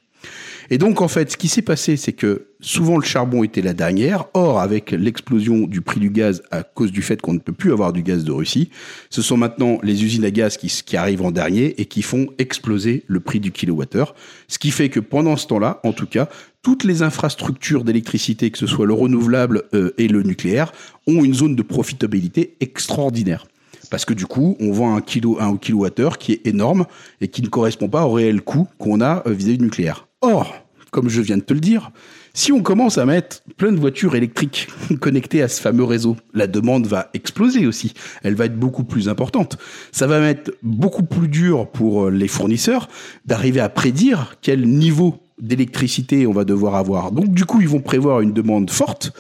Et 0.69 0.77
donc, 0.77 1.01
en 1.01 1.07
fait, 1.07 1.31
ce 1.31 1.37
qui 1.37 1.49
s'est 1.49 1.61
passé, 1.61 1.97
c'est 1.97 2.13
que 2.13 2.47
souvent 2.61 2.97
le 2.97 3.03
charbon 3.03 3.43
était 3.43 3.61
la 3.61 3.73
dernière. 3.73 4.25
Or, 4.33 4.59
avec 4.59 4.91
l'explosion 4.91 5.67
du 5.67 5.81
prix 5.81 5.99
du 5.99 6.09
gaz 6.09 6.41
à 6.51 6.63
cause 6.63 6.91
du 6.91 7.01
fait 7.01 7.21
qu'on 7.21 7.33
ne 7.33 7.39
peut 7.39 7.51
plus 7.51 7.73
avoir 7.73 7.91
du 7.91 8.03
gaz 8.03 8.23
de 8.23 8.31
Russie, 8.31 8.69
ce 9.09 9.21
sont 9.21 9.37
maintenant 9.37 9.79
les 9.83 10.03
usines 10.03 10.25
à 10.25 10.31
gaz 10.31 10.57
qui, 10.57 10.67
qui 10.67 10.97
arrivent 10.97 11.23
en 11.23 11.31
dernier 11.31 11.79
et 11.81 11.85
qui 11.85 12.01
font 12.01 12.27
exploser 12.37 13.03
le 13.07 13.19
prix 13.19 13.39
du 13.39 13.51
kilowattheure. 13.51 14.15
Ce 14.47 14.57
qui 14.57 14.71
fait 14.71 14.89
que 14.89 14.99
pendant 14.99 15.35
ce 15.35 15.47
temps-là, 15.47 15.79
en 15.83 15.91
tout 15.91 16.07
cas, 16.07 16.29
toutes 16.61 16.85
les 16.85 17.01
infrastructures 17.01 17.83
d'électricité, 17.83 18.49
que 18.49 18.57
ce 18.57 18.67
soit 18.67 18.85
le 18.85 18.93
renouvelable 18.93 19.63
euh, 19.73 19.93
et 19.97 20.07
le 20.07 20.23
nucléaire, 20.23 20.71
ont 21.07 21.23
une 21.25 21.33
zone 21.33 21.55
de 21.55 21.61
profitabilité 21.61 22.55
extraordinaire 22.61 23.45
parce 23.93 24.05
que 24.05 24.15
du 24.15 24.25
coup, 24.25 24.57
on 24.59 24.71
vend 24.71 24.95
un 24.95 25.01
kilo, 25.01 25.37
un 25.39 25.55
kilowattheure 25.55 26.17
qui 26.17 26.31
est 26.31 26.47
énorme 26.47 26.87
et 27.21 27.27
qui 27.27 27.43
ne 27.43 27.47
correspond 27.47 27.89
pas 27.89 28.07
au 28.07 28.13
réel 28.13 28.41
coût 28.41 28.67
qu'on 28.79 29.01
a 29.01 29.21
euh, 29.27 29.33
vis-à-vis 29.33 29.59
du 29.59 29.65
nucléaire. 29.65 30.07
Or, 30.21 30.51
comme 30.89 31.09
je 31.09 31.21
viens 31.21 31.37
de 31.37 31.43
te 31.43 31.53
le 31.53 31.59
dire, 31.59 31.91
si 32.33 32.51
on 32.51 32.63
commence 32.63 32.97
à 32.97 33.05
mettre 33.05 33.43
plein 33.55 33.71
de 33.71 33.79
voitures 33.79 34.15
électriques 34.15 34.67
connectées 34.99 35.43
à 35.43 35.47
ce 35.47 35.61
fameux 35.61 35.83
réseau, 35.83 36.17
la 36.33 36.47
demande 36.47 36.87
va 36.87 37.11
exploser 37.13 37.67
aussi. 37.67 37.93
Elle 38.23 38.33
va 38.33 38.45
être 38.45 38.57
beaucoup 38.57 38.83
plus 38.83 39.09
importante. 39.09 39.59
Ça 39.91 40.07
va 40.07 40.19
être 40.21 40.51
beaucoup 40.63 41.03
plus 41.03 41.27
dur 41.27 41.69
pour 41.69 42.05
euh, 42.05 42.09
les 42.09 42.27
fournisseurs 42.27 42.87
d'arriver 43.27 43.59
à 43.59 43.69
prédire 43.69 44.37
quel 44.41 44.67
niveau 44.67 45.19
d'électricité 45.39 46.25
on 46.25 46.33
va 46.33 46.45
devoir 46.45 46.77
avoir. 46.77 47.11
Donc 47.11 47.31
du 47.31 47.45
coup, 47.45 47.61
ils 47.61 47.69
vont 47.69 47.81
prévoir 47.81 48.21
une 48.21 48.33
demande 48.33 48.71
forte 48.71 49.13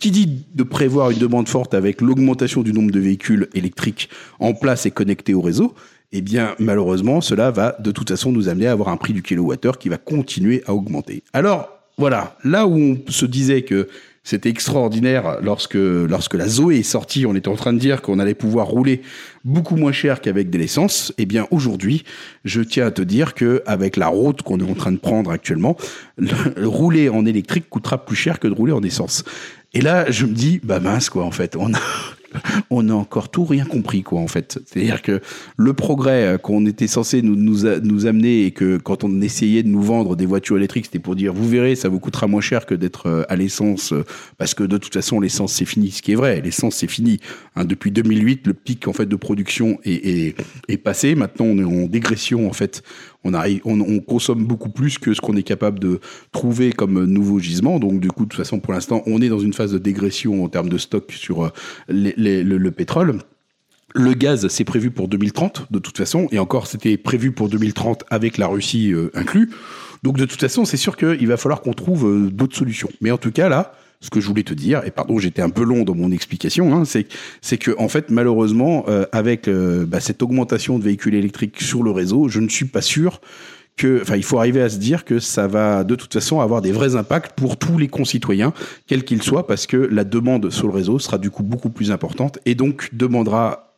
qui 0.00 0.10
dit 0.10 0.46
de 0.54 0.62
prévoir 0.62 1.10
une 1.10 1.18
demande 1.18 1.48
forte 1.48 1.74
avec 1.74 2.00
l'augmentation 2.00 2.62
du 2.62 2.72
nombre 2.72 2.90
de 2.90 2.98
véhicules 2.98 3.48
électriques 3.54 4.08
en 4.40 4.54
place 4.54 4.86
et 4.86 4.90
connectés 4.90 5.34
au 5.34 5.42
réseau, 5.42 5.74
eh 6.12 6.22
bien, 6.22 6.56
malheureusement, 6.58 7.20
cela 7.20 7.50
va 7.50 7.76
de 7.78 7.92
toute 7.92 8.08
façon 8.08 8.32
nous 8.32 8.48
amener 8.48 8.66
à 8.66 8.72
avoir 8.72 8.88
un 8.88 8.96
prix 8.96 9.12
du 9.12 9.22
kilowattheure 9.22 9.78
qui 9.78 9.88
va 9.88 9.98
continuer 9.98 10.64
à 10.66 10.74
augmenter. 10.74 11.22
Alors, 11.32 11.68
voilà, 11.98 12.36
là 12.44 12.66
où 12.66 12.76
on 12.76 12.98
se 13.08 13.26
disait 13.26 13.62
que 13.62 13.88
c'était 14.22 14.50
extraordinaire 14.50 15.38
lorsque, 15.42 15.74
lorsque 15.74 16.34
la 16.34 16.46
Zoé 16.46 16.78
est 16.78 16.82
sortie, 16.82 17.26
on 17.26 17.34
était 17.34 17.48
en 17.48 17.56
train 17.56 17.72
de 17.72 17.78
dire 17.78 18.02
qu'on 18.02 18.18
allait 18.18 18.34
pouvoir 18.34 18.66
rouler 18.66 19.02
beaucoup 19.44 19.76
moins 19.76 19.92
cher 19.92 20.20
qu'avec 20.20 20.50
de 20.50 20.58
l'essence. 20.58 21.12
Eh 21.16 21.26
bien, 21.26 21.46
aujourd'hui, 21.50 22.04
je 22.44 22.60
tiens 22.60 22.86
à 22.86 22.90
te 22.90 23.02
dire 23.02 23.34
que 23.34 23.62
avec 23.66 23.96
la 23.96 24.08
route 24.08 24.42
qu'on 24.42 24.60
est 24.60 24.70
en 24.70 24.74
train 24.74 24.92
de 24.92 24.98
prendre 24.98 25.30
actuellement, 25.30 25.76
rouler 26.58 27.08
en 27.08 27.24
électrique 27.24 27.68
coûtera 27.70 28.04
plus 28.04 28.16
cher 28.16 28.38
que 28.38 28.48
de 28.48 28.54
rouler 28.54 28.72
en 28.72 28.82
essence. 28.82 29.24
Et 29.72 29.80
là, 29.80 30.10
je 30.10 30.26
me 30.26 30.32
dis, 30.32 30.60
bah 30.62 30.80
mince, 30.80 31.10
quoi, 31.10 31.24
en 31.24 31.30
fait, 31.30 31.54
on 31.54 31.72
a, 31.72 31.78
on 32.70 32.88
a 32.88 32.92
encore 32.92 33.28
tout 33.28 33.44
rien 33.44 33.64
compris, 33.64 34.02
quoi, 34.02 34.20
en 34.20 34.26
fait. 34.26 34.58
C'est-à-dire 34.66 35.00
que 35.00 35.20
le 35.56 35.72
progrès 35.74 36.24
euh, 36.24 36.38
qu'on 36.38 36.66
était 36.66 36.88
censé 36.88 37.22
nous, 37.22 37.36
nous, 37.36 37.62
nous, 37.82 38.06
amener 38.06 38.46
et 38.46 38.50
que 38.50 38.78
quand 38.78 39.04
on 39.04 39.20
essayait 39.20 39.62
de 39.62 39.68
nous 39.68 39.82
vendre 39.82 40.16
des 40.16 40.26
voitures 40.26 40.56
électriques, 40.56 40.86
c'était 40.86 40.98
pour 40.98 41.14
dire, 41.14 41.32
vous 41.32 41.48
verrez, 41.48 41.76
ça 41.76 41.88
vous 41.88 42.00
coûtera 42.00 42.26
moins 42.26 42.40
cher 42.40 42.66
que 42.66 42.74
d'être 42.74 43.06
euh, 43.06 43.22
à 43.28 43.36
l'essence, 43.36 43.92
euh, 43.92 44.04
parce 44.38 44.54
que 44.54 44.64
de 44.64 44.76
toute 44.76 44.92
façon, 44.92 45.20
l'essence, 45.20 45.52
c'est 45.52 45.64
fini. 45.64 45.92
Ce 45.92 46.02
qui 46.02 46.12
est 46.12 46.16
vrai, 46.16 46.40
l'essence, 46.40 46.76
c'est 46.76 46.90
fini. 46.90 47.20
Hein, 47.54 47.64
depuis 47.64 47.92
2008, 47.92 48.48
le 48.48 48.54
pic, 48.54 48.88
en 48.88 48.92
fait, 48.92 49.06
de 49.06 49.16
production 49.16 49.78
est, 49.84 50.04
est, 50.04 50.34
est 50.68 50.78
passé. 50.78 51.14
Maintenant, 51.14 51.46
on 51.46 51.58
est 51.58 51.84
en 51.84 51.86
dégression, 51.86 52.48
en 52.48 52.52
fait, 52.52 52.82
on, 53.24 54.00
consomme 54.00 54.44
beaucoup 54.44 54.70
plus 54.70 54.98
que 54.98 55.14
ce 55.14 55.20
qu'on 55.20 55.36
est 55.36 55.42
capable 55.42 55.78
de 55.78 56.00
trouver 56.32 56.72
comme 56.72 57.04
nouveau 57.04 57.38
gisement. 57.38 57.78
Donc, 57.78 58.00
du 58.00 58.08
coup, 58.08 58.24
de 58.24 58.30
toute 58.30 58.38
façon, 58.38 58.60
pour 58.60 58.72
l'instant, 58.72 59.02
on 59.06 59.20
est 59.20 59.28
dans 59.28 59.38
une 59.38 59.52
phase 59.52 59.72
de 59.72 59.78
dégression 59.78 60.44
en 60.44 60.48
termes 60.48 60.68
de 60.68 60.78
stock 60.78 61.12
sur 61.12 61.44
euh, 61.44 61.50
le, 61.88 62.70
pétrole. 62.70 63.18
Le 63.94 64.14
gaz, 64.14 64.48
c'est 64.48 64.64
prévu 64.64 64.90
pour 64.90 65.08
2030, 65.08 65.66
de 65.70 65.78
toute 65.78 65.98
façon, 65.98 66.28
et 66.30 66.38
encore, 66.38 66.66
c'était 66.66 66.96
prévu 66.96 67.32
pour 67.32 67.48
2030 67.48 68.04
avec 68.10 68.38
la 68.38 68.46
Russie 68.46 68.92
euh, 68.92 69.10
inclus. 69.14 69.50
Donc, 70.02 70.16
de 70.16 70.24
toute 70.24 70.40
façon, 70.40 70.64
c'est 70.64 70.76
sûr 70.76 70.96
qu'il 70.96 71.26
va 71.26 71.36
falloir 71.36 71.60
qu'on 71.60 71.74
trouve 71.74 72.06
euh, 72.06 72.30
d'autres 72.30 72.56
solutions. 72.56 72.88
Mais 73.00 73.10
en 73.10 73.18
tout 73.18 73.32
cas, 73.32 73.48
là, 73.48 73.72
ce 74.00 74.08
que 74.08 74.20
je 74.20 74.26
voulais 74.26 74.42
te 74.42 74.54
dire, 74.54 74.82
et 74.86 74.90
pardon, 74.90 75.18
j'étais 75.18 75.42
un 75.42 75.50
peu 75.50 75.62
long 75.62 75.84
dans 75.84 75.94
mon 75.94 76.10
explication, 76.10 76.74
hein, 76.74 76.84
c'est 76.84 77.06
c'est 77.42 77.58
que 77.58 77.72
en 77.78 77.88
fait, 77.88 78.10
malheureusement, 78.10 78.84
euh, 78.88 79.04
avec 79.12 79.46
euh, 79.46 79.84
bah, 79.86 80.00
cette 80.00 80.22
augmentation 80.22 80.78
de 80.78 80.84
véhicules 80.84 81.14
électriques 81.14 81.60
sur 81.60 81.82
le 81.82 81.90
réseau, 81.90 82.28
je 82.28 82.40
ne 82.40 82.48
suis 82.48 82.64
pas 82.64 82.80
sûr 82.80 83.20
que, 83.76 84.00
enfin, 84.02 84.16
il 84.16 84.22
faut 84.22 84.38
arriver 84.38 84.62
à 84.62 84.68
se 84.68 84.78
dire 84.78 85.04
que 85.04 85.18
ça 85.18 85.46
va 85.46 85.84
de 85.84 85.94
toute 85.94 86.12
façon 86.12 86.40
avoir 86.40 86.62
des 86.62 86.72
vrais 86.72 86.96
impacts 86.96 87.32
pour 87.32 87.58
tous 87.58 87.78
les 87.78 87.88
concitoyens, 87.88 88.52
quels 88.86 89.04
qu'ils 89.04 89.22
soient, 89.22 89.46
parce 89.46 89.66
que 89.66 89.76
la 89.76 90.04
demande 90.04 90.50
sur 90.50 90.66
le 90.66 90.72
réseau 90.72 90.98
sera 90.98 91.18
du 91.18 91.30
coup 91.30 91.42
beaucoup 91.42 91.70
plus 91.70 91.90
importante 91.90 92.38
et 92.46 92.54
donc 92.54 92.88
demandera 92.92 93.69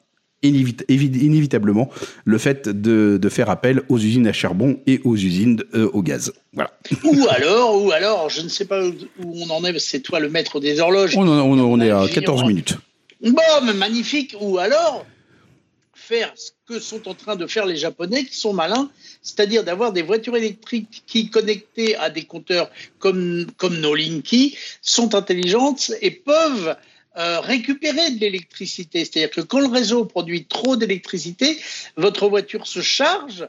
inévitablement 0.42 1.90
le 2.24 2.38
fait 2.38 2.68
de, 2.68 3.18
de, 3.20 3.28
faire 3.28 3.50
appel 3.50 3.82
aux 3.88 3.98
usines 3.98 4.26
à 4.26 4.32
charbon 4.32 4.80
et 4.86 5.00
aux 5.04 5.16
usines 5.16 5.62
euh, 5.74 5.88
au 5.92 6.02
gaz. 6.02 6.32
Voilà. 6.52 6.72
Ou 7.04 7.26
alors, 7.30 7.82
ou 7.82 7.92
alors, 7.92 8.28
je 8.28 8.42
ne 8.42 8.48
sais 8.48 8.64
pas 8.64 8.84
où 8.84 8.92
on 9.20 9.50
en 9.50 9.64
est, 9.64 9.78
c'est 9.78 10.00
toi 10.00 10.20
le 10.20 10.28
maître 10.28 10.60
des 10.60 10.80
horloges. 10.80 11.16
On, 11.16 11.26
on, 11.26 11.80
est 11.80 11.90
à 11.90 12.06
14 12.08 12.44
minutes. 12.44 12.76
Bon, 13.22 13.40
mais 13.64 13.72
magnifique. 13.72 14.36
Ou 14.40 14.58
alors, 14.58 15.06
faire 15.94 16.32
ce 16.34 16.50
que 16.66 16.80
sont 16.80 17.08
en 17.08 17.14
train 17.14 17.36
de 17.36 17.46
faire 17.46 17.64
les 17.64 17.76
Japonais 17.76 18.24
qui 18.24 18.36
sont 18.36 18.52
malins, 18.52 18.90
c'est-à-dire 19.22 19.64
d'avoir 19.64 19.92
des 19.92 20.02
voitures 20.02 20.36
électriques 20.36 21.04
qui, 21.06 21.30
connectées 21.30 21.96
à 21.96 22.10
des 22.10 22.24
compteurs 22.24 22.70
comme, 22.98 23.46
comme 23.56 23.78
nos 23.78 23.94
Linky, 23.94 24.56
sont 24.82 25.14
intelligentes 25.14 25.92
et 26.00 26.10
peuvent 26.10 26.76
euh, 27.18 27.40
récupérer 27.40 28.10
de 28.10 28.20
l'électricité. 28.20 29.04
C'est-à-dire 29.04 29.30
que 29.30 29.42
quand 29.42 29.60
le 29.60 29.66
réseau 29.66 30.04
produit 30.06 30.46
trop 30.46 30.76
d'électricité, 30.76 31.58
votre 31.96 32.26
voiture 32.28 32.66
se 32.66 32.80
charge 32.80 33.46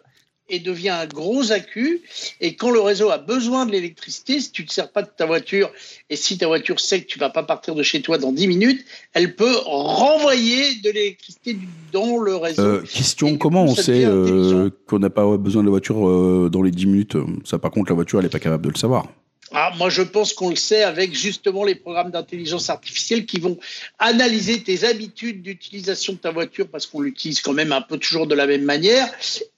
et 0.49 0.59
devient 0.59 0.89
un 0.89 1.07
gros 1.07 1.53
accu. 1.53 2.01
Et 2.41 2.55
quand 2.55 2.71
le 2.71 2.81
réseau 2.81 3.09
a 3.09 3.17
besoin 3.17 3.65
de 3.65 3.71
l'électricité, 3.71 4.41
si 4.41 4.51
tu 4.51 4.63
ne 4.63 4.67
te 4.67 4.73
sers 4.73 4.91
pas 4.91 5.01
de 5.01 5.09
ta 5.15 5.25
voiture 5.25 5.71
et 6.09 6.17
si 6.17 6.37
ta 6.37 6.47
voiture 6.47 6.81
sait 6.81 7.01
que 7.01 7.07
tu 7.07 7.19
vas 7.19 7.29
pas 7.29 7.43
partir 7.43 7.73
de 7.73 7.83
chez 7.83 8.01
toi 8.01 8.17
dans 8.17 8.33
10 8.33 8.47
minutes, 8.47 8.85
elle 9.13 9.33
peut 9.35 9.55
renvoyer 9.65 10.75
de 10.81 10.91
l'électricité 10.91 11.57
dans 11.93 12.17
le 12.17 12.35
réseau. 12.35 12.61
Euh, 12.61 12.81
question, 12.81 13.37
comment 13.37 13.63
on 13.63 13.75
sait 13.75 14.03
euh, 14.03 14.69
qu'on 14.87 14.99
n'a 14.99 15.09
pas 15.09 15.37
besoin 15.37 15.61
de 15.61 15.67
la 15.67 15.71
voiture 15.71 16.49
dans 16.49 16.61
les 16.61 16.71
10 16.71 16.85
minutes? 16.85 17.17
Ça 17.45 17.59
par 17.59 17.71
contre, 17.71 17.91
la 17.91 17.95
voiture, 17.95 18.19
elle 18.19 18.25
n'est 18.25 18.29
pas 18.29 18.39
capable 18.39 18.65
de 18.65 18.71
le 18.71 18.77
savoir. 18.77 19.07
Ah, 19.53 19.71
moi, 19.77 19.89
je 19.89 20.01
pense 20.01 20.33
qu'on 20.33 20.49
le 20.49 20.55
sait 20.55 20.81
avec 20.81 21.13
justement 21.13 21.63
les 21.63 21.75
programmes 21.75 22.09
d'intelligence 22.09 22.71
artificielle 22.71 23.27
qui 23.27 23.39
vont 23.39 23.57
analyser 23.99 24.63
tes 24.63 24.83
habitudes 24.83 25.43
d'utilisation 25.43 26.13
de 26.13 26.17
ta 26.17 26.31
voiture 26.31 26.67
parce 26.67 26.87
qu'on 26.87 27.01
l'utilise 27.01 27.39
quand 27.39 27.53
même 27.53 27.71
un 27.71 27.81
peu 27.81 27.97
toujours 27.97 28.25
de 28.25 28.33
la 28.33 28.47
même 28.47 28.63
manière. 28.63 29.07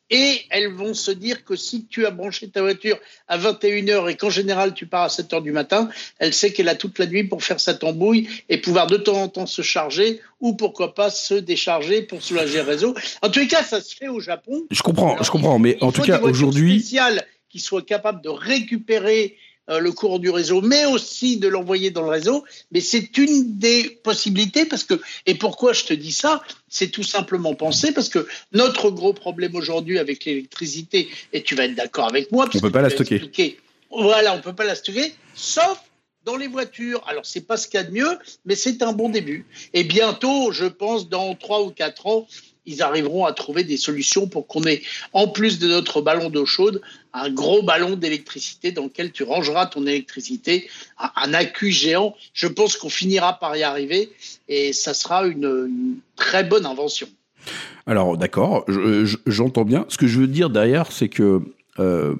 Et 0.09 0.41
elles 0.49 0.71
vont 0.71 0.93
se 0.93 1.09
dire 1.09 1.43
que 1.45 1.55
si 1.55 1.85
tu 1.87 2.05
as 2.05 2.11
branché 2.11 2.47
ta 2.47 2.61
voiture 2.61 2.97
à 3.27 3.39
21h 3.39 4.07
et 4.11 4.15
qu'en 4.15 4.29
général 4.29 4.75
tu 4.75 4.85
pars 4.85 5.03
à 5.03 5.07
7h 5.07 5.41
du 5.41 5.51
matin, 5.51 5.89
elle 6.19 6.31
sait 6.31 6.53
qu'elle 6.53 6.69
a 6.69 6.75
toute 6.75 6.99
la 6.99 7.07
nuit 7.07 7.23
pour 7.23 7.43
faire 7.43 7.59
sa 7.59 7.73
tambouille 7.73 8.29
et 8.47 8.59
pouvoir 8.59 8.85
de 8.85 8.97
temps 8.97 9.19
en 9.19 9.29
temps 9.29 9.47
se 9.47 9.63
charger 9.63 10.21
ou 10.41 10.53
pourquoi 10.53 10.93
pas 10.93 11.09
se 11.09 11.33
décharger 11.33 12.03
pour 12.03 12.21
soulager 12.21 12.57
le 12.57 12.63
réseau. 12.63 12.93
En 13.23 13.29
tous 13.29 13.39
les 13.39 13.47
cas, 13.47 13.63
ça 13.63 13.81
se 13.81 13.95
fait 13.95 14.07
au 14.07 14.19
Japon. 14.19 14.65
Je 14.69 14.83
comprends, 14.83 15.17
je 15.23 15.31
comprends, 15.31 15.57
mais 15.57 15.77
en 15.81 15.91
tout 15.91 16.03
cas 16.03 16.19
aujourd'hui. 16.21 16.79
spécial 16.79 17.25
qui 17.49 17.59
soit 17.59 17.85
capable 17.85 18.21
de 18.21 18.29
récupérer 18.29 19.37
le 19.67 19.91
courant 19.91 20.19
du 20.19 20.29
réseau, 20.29 20.61
mais 20.61 20.85
aussi 20.85 21.37
de 21.37 21.47
l'envoyer 21.47 21.89
dans 21.91 22.03
le 22.03 22.09
réseau. 22.09 22.43
Mais 22.71 22.81
c'est 22.81 23.17
une 23.17 23.57
des 23.57 23.99
possibilités 24.03 24.65
parce 24.65 24.83
que, 24.83 24.99
et 25.25 25.35
pourquoi 25.35 25.73
je 25.73 25.85
te 25.85 25.93
dis 25.93 26.11
ça, 26.11 26.43
c'est 26.69 26.89
tout 26.89 27.03
simplement 27.03 27.55
penser 27.55 27.91
parce 27.91 28.09
que 28.09 28.27
notre 28.51 28.89
gros 28.89 29.13
problème 29.13 29.55
aujourd'hui 29.55 29.97
avec 29.97 30.25
l'électricité, 30.25 31.09
et 31.33 31.43
tu 31.43 31.55
vas 31.55 31.65
être 31.65 31.75
d'accord 31.75 32.07
avec 32.07 32.31
moi, 32.31 32.47
on 32.53 32.59
peut 32.59 32.71
pas 32.71 32.81
la 32.81 32.89
stocker. 32.89 33.59
Voilà, 33.91 34.35
on 34.35 34.41
peut 34.41 34.53
pas 34.53 34.65
la 34.65 34.75
stocker, 34.75 35.13
sauf 35.35 35.79
dans 36.25 36.35
les 36.35 36.47
voitures. 36.47 37.03
Alors, 37.07 37.25
c'est 37.25 37.41
pas 37.41 37.55
ce 37.55 37.67
qu'il 37.67 37.79
y 37.79 37.83
a 37.83 37.83
de 37.83 37.91
mieux, 37.91 38.17
mais 38.45 38.55
c'est 38.55 38.81
un 38.81 38.93
bon 38.93 39.09
début. 39.09 39.45
Et 39.73 39.83
bientôt, 39.83 40.51
je 40.51 40.65
pense, 40.65 41.07
dans 41.07 41.35
trois 41.35 41.63
ou 41.63 41.69
quatre 41.69 42.07
ans, 42.07 42.27
ils 42.65 42.81
arriveront 42.81 43.25
à 43.25 43.33
trouver 43.33 43.63
des 43.63 43.77
solutions 43.77 44.27
pour 44.27 44.47
qu'on 44.47 44.63
ait, 44.63 44.81
en 45.13 45.27
plus 45.27 45.59
de 45.59 45.67
notre 45.67 46.01
ballon 46.01 46.29
d'eau 46.29 46.45
chaude, 46.45 46.81
un 47.13 47.29
gros 47.29 47.61
ballon 47.61 47.95
d'électricité 47.95 48.71
dans 48.71 48.83
lequel 48.83 49.11
tu 49.11 49.23
rangeras 49.23 49.67
ton 49.67 49.85
électricité, 49.87 50.69
un 51.15 51.33
accu 51.33 51.71
géant. 51.71 52.15
Je 52.33 52.47
pense 52.47 52.77
qu'on 52.77 52.89
finira 52.89 53.39
par 53.39 53.55
y 53.55 53.63
arriver 53.63 54.09
et 54.47 54.73
ça 54.73 54.93
sera 54.93 55.25
une, 55.25 55.97
très 56.15 56.43
bonne 56.43 56.65
invention. 56.65 57.07
Alors 57.87 58.17
d'accord, 58.17 58.65
j'entends 59.25 59.65
bien. 59.65 59.85
Ce 59.89 59.97
que 59.97 60.07
je 60.07 60.19
veux 60.19 60.27
dire 60.27 60.49
derrière, 60.49 60.91
c'est 60.91 61.09
que 61.09 61.41
euh, 61.79 62.15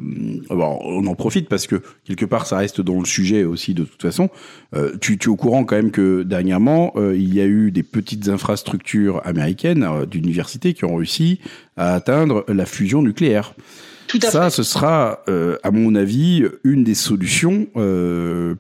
on 0.50 1.08
en 1.08 1.16
profite 1.16 1.48
parce 1.48 1.66
que 1.66 1.82
quelque 2.04 2.26
part 2.26 2.46
ça 2.46 2.58
reste 2.58 2.82
dans 2.82 3.00
le 3.00 3.06
sujet 3.06 3.46
aussi 3.46 3.74
de 3.74 3.86
toute 3.86 4.02
façon. 4.02 4.30
Euh, 4.76 4.98
tu, 5.00 5.18
tu, 5.18 5.30
es 5.30 5.32
au 5.32 5.38
courant 5.38 5.64
quand 5.64 5.78
même 5.78 5.92
que 5.92 6.24
dernièrement 6.24 6.92
euh, 6.98 7.16
il 7.16 7.34
y 7.34 7.40
a 7.40 7.46
eu 7.46 7.72
des 7.72 7.84
petites 7.84 8.28
infrastructures 8.28 9.22
américaines 9.26 9.88
d'universités 10.10 10.74
qui 10.74 10.84
ont 10.84 10.96
réussi 10.96 11.40
à 11.78 11.94
atteindre 11.94 12.46
la 12.48 12.66
fusion 12.66 13.02
nucléaire. 13.02 13.54
Tout 14.08 14.20
à 14.22 14.30
ça, 14.30 14.50
ce 14.52 14.62
sera, 14.62 15.24
à 15.64 15.72
mon 15.72 15.96
avis, 15.96 16.46
une 16.64 16.84
des 16.84 16.94
solutions 16.94 17.68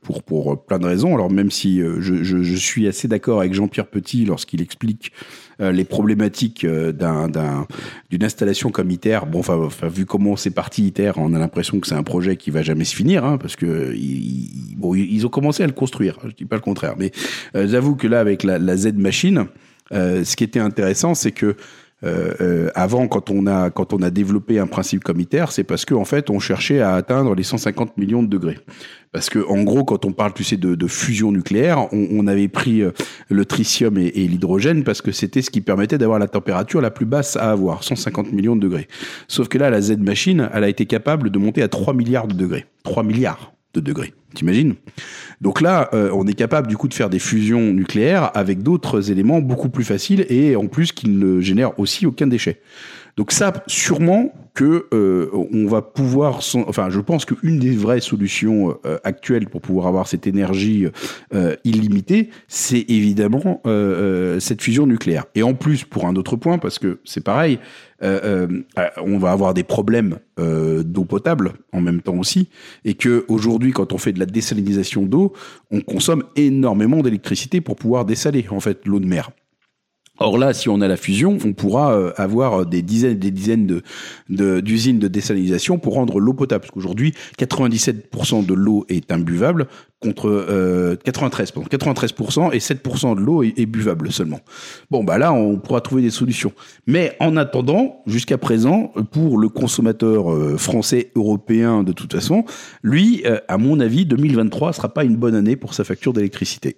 pour 0.01 0.23
pour 0.23 0.65
plein 0.65 0.79
de 0.79 0.87
raisons. 0.87 1.13
Alors 1.13 1.31
même 1.31 1.51
si 1.51 1.79
je, 1.79 2.23
je, 2.23 2.41
je 2.41 2.55
suis 2.55 2.87
assez 2.87 3.07
d'accord 3.07 3.41
avec 3.41 3.53
Jean-Pierre 3.53 3.85
Petit 3.85 4.25
lorsqu'il 4.25 4.61
explique 4.61 5.11
euh, 5.61 5.71
les 5.71 5.85
problématiques 5.85 6.65
euh, 6.65 6.91
d'une 8.09 8.23
installation 8.23 8.71
comme 8.71 8.91
ITER. 8.91 9.19
Bon, 9.31 9.39
enfin, 9.39 9.87
vu 9.87 10.05
comment 10.05 10.35
c'est 10.35 10.49
parti 10.49 10.87
ITER, 10.87 11.13
on 11.15 11.33
a 11.33 11.39
l'impression 11.39 11.79
que 11.79 11.87
c'est 11.87 11.95
un 11.95 12.03
projet 12.03 12.35
qui 12.35 12.49
va 12.49 12.61
jamais 12.61 12.83
se 12.83 12.95
finir, 12.95 13.23
hein, 13.23 13.37
parce 13.37 13.55
que 13.55 13.93
ils, 13.95 14.75
bon, 14.75 14.95
ils 14.95 15.25
ont 15.25 15.29
commencé 15.29 15.63
à 15.63 15.67
le 15.67 15.73
construire. 15.73 16.17
Je 16.25 16.31
dis 16.31 16.45
pas 16.45 16.57
le 16.57 16.61
contraire, 16.61 16.95
mais 16.97 17.11
euh, 17.55 17.67
j'avoue 17.67 17.95
que 17.95 18.07
là, 18.07 18.19
avec 18.19 18.43
la, 18.43 18.57
la 18.59 18.75
Z 18.75 18.93
machine, 18.95 19.45
ce 19.91 20.35
qui 20.35 20.43
était 20.43 20.59
intéressant, 20.59 21.13
c'est 21.13 21.31
que 21.31 21.55
euh, 22.05 22.33
euh, 22.39 22.69
avant, 22.75 23.07
quand 23.07 23.29
on 23.31 23.47
a 23.47 23.69
quand 23.69 23.93
on 23.93 24.01
a 24.01 24.09
développé 24.09 24.59
un 24.59 24.67
principe 24.67 25.03
comme 25.03 25.19
ITER, 25.19 25.45
c'est 25.49 25.63
parce 25.63 25.85
qu'en 25.85 26.01
en 26.01 26.05
fait, 26.05 26.29
on 26.29 26.39
cherchait 26.39 26.81
à 26.81 26.93
atteindre 26.93 27.33
les 27.33 27.43
150 27.43 27.97
millions 27.97 28.21
de 28.21 28.27
degrés. 28.27 28.59
Parce 29.11 29.29
que 29.29 29.39
en 29.47 29.63
gros, 29.63 29.85
quand 29.85 30.05
on 30.05 30.11
parle, 30.11 30.33
de, 30.33 30.87
fusion 30.87 31.31
nucléaire, 31.31 31.87
on, 31.93 32.07
on, 32.11 32.27
avait 32.27 32.49
pris 32.49 32.81
euh, 32.81 32.91
le 33.29 33.45
tritium 33.45 33.97
et, 33.97 34.07
et 34.07 34.27
l'hydrogène 34.27 34.83
parce 34.83 35.01
que 35.01 35.11
c'était 35.11 35.41
ce 35.41 35.49
qui 35.49 35.61
permettait 35.61 35.97
d'avoir 35.97 36.19
la 36.19 36.27
température 36.27 36.81
la 36.81 36.91
plus 36.91 37.05
basse 37.05 37.37
à 37.37 37.51
avoir, 37.51 37.83
150 37.83 38.33
millions 38.33 38.55
de 38.57 38.61
degrés. 38.61 38.87
Sauf 39.27 39.47
que 39.47 39.57
là, 39.57 39.69
la 39.69 39.81
Z 39.81 39.97
machine, 39.99 40.49
elle 40.53 40.65
a 40.65 40.69
été 40.69 40.85
capable 40.85 41.29
de 41.29 41.39
monter 41.39 41.63
à 41.63 41.69
3 41.69 41.93
milliards 41.93 42.27
de 42.27 42.35
degrés. 42.35 42.65
3 42.83 43.03
milliards 43.03 43.53
de 43.75 43.81
degrés. 43.81 44.13
T'imagines? 44.33 44.75
Donc 45.41 45.61
là, 45.61 45.89
euh, 45.93 46.09
on 46.13 46.27
est 46.27 46.33
capable 46.33 46.67
du 46.67 46.77
coup 46.77 46.87
de 46.87 46.93
faire 46.93 47.09
des 47.09 47.19
fusions 47.19 47.73
nucléaires 47.73 48.31
avec 48.33 48.63
d'autres 48.63 49.11
éléments 49.11 49.41
beaucoup 49.41 49.69
plus 49.69 49.83
faciles 49.83 50.25
et 50.29 50.55
en 50.55 50.67
plus 50.67 50.91
qui 50.91 51.09
ne 51.09 51.39
génèrent 51.41 51.77
aussi 51.79 52.05
aucun 52.05 52.27
déchet. 52.27 52.61
Donc 53.17 53.31
ça, 53.31 53.53
sûrement 53.67 54.33
que 54.53 54.87
euh, 54.93 55.29
on 55.33 55.67
va 55.67 55.81
pouvoir, 55.81 56.39
enfin, 56.67 56.89
je 56.89 56.99
pense 56.99 57.25
qu'une 57.25 57.59
des 57.59 57.71
vraies 57.71 57.99
solutions 57.99 58.77
euh, 58.85 58.97
actuelles 59.03 59.47
pour 59.49 59.61
pouvoir 59.61 59.87
avoir 59.87 60.07
cette 60.07 60.27
énergie 60.27 60.85
illimitée, 61.63 62.29
c'est 62.47 62.85
évidemment 62.87 63.61
cette 64.39 64.61
fusion 64.61 64.87
nucléaire. 64.87 65.25
Et 65.35 65.43
en 65.43 65.53
plus, 65.53 65.83
pour 65.83 66.07
un 66.07 66.15
autre 66.15 66.35
point, 66.35 66.57
parce 66.57 66.79
que 66.79 66.99
c'est 67.03 67.23
pareil, 67.23 67.59
euh, 68.03 68.47
euh, 68.77 68.87
on 69.01 69.17
va 69.17 69.31
avoir 69.31 69.53
des 69.53 69.63
problèmes 69.63 70.19
euh, 70.37 70.83
d'eau 70.83 71.05
potable 71.05 71.53
en 71.71 71.79
même 71.79 72.01
temps 72.01 72.17
aussi, 72.17 72.49
et 72.83 72.95
que 72.95 73.25
aujourd'hui, 73.29 73.71
quand 73.71 73.93
on 73.93 73.97
fait 73.97 74.11
de 74.11 74.19
la 74.19 74.25
désalinisation 74.25 75.03
d'eau, 75.03 75.33
on 75.71 75.79
consomme 75.79 76.23
énormément 76.35 77.01
d'électricité 77.01 77.61
pour 77.61 77.77
pouvoir 77.77 78.05
dessaler 78.05 78.45
en 78.49 78.59
fait 78.59 78.85
l'eau 78.85 78.99
de 78.99 79.07
mer. 79.07 79.31
Or 80.19 80.37
là, 80.37 80.53
si 80.53 80.69
on 80.69 80.81
a 80.81 80.87
la 80.87 80.97
fusion, 80.97 81.37
on 81.43 81.53
pourra 81.53 81.93
euh, 81.93 82.11
avoir 82.17 82.65
des 82.65 82.81
dizaines 82.81 83.19
des 83.19 83.31
dizaines 83.31 83.81
d'usines 84.29 84.99
de, 84.99 85.07
désalinisation 85.07 85.77
pour 85.77 85.95
rendre 85.95 86.19
l'eau 86.19 86.33
potable. 86.33 86.61
Parce 86.61 86.71
qu'aujourd'hui, 86.71 87.13
97% 87.37 88.45
de 88.45 88.53
l'eau 88.53 88.85
est 88.89 89.11
imbuvable 89.11 89.67
contre 90.05 90.29
euh, 90.29 90.95
93, 91.03 91.51
pardon, 91.51 91.67
93% 91.69 92.53
et 92.53 92.59
7% 92.59 93.15
de 93.15 93.21
l'eau 93.21 93.43
est, 93.43 93.65
buvable 93.65 94.11
seulement. 94.11 94.39
Bon, 94.91 95.03
bah 95.03 95.17
là, 95.17 95.33
on 95.33 95.57
pourra 95.57 95.81
trouver 95.81 96.01
des 96.01 96.11
solutions. 96.11 96.51
Mais 96.85 97.15
en 97.19 97.37
attendant, 97.37 98.03
jusqu'à 98.05 98.37
présent, 98.37 98.91
pour 99.11 99.37
le 99.37 99.49
consommateur 99.49 100.31
euh, 100.31 100.57
français, 100.57 101.11
européen, 101.15 101.83
de 101.83 101.91
toute 101.91 102.13
façon, 102.13 102.45
lui, 102.83 103.23
euh, 103.25 103.39
à 103.47 103.57
mon 103.57 103.79
avis, 103.79 104.05
2023 104.05 104.73
sera 104.73 104.93
pas 104.93 105.03
une 105.03 105.15
bonne 105.15 105.35
année 105.35 105.55
pour 105.55 105.73
sa 105.73 105.83
facture 105.83 106.13
d'électricité. 106.13 106.77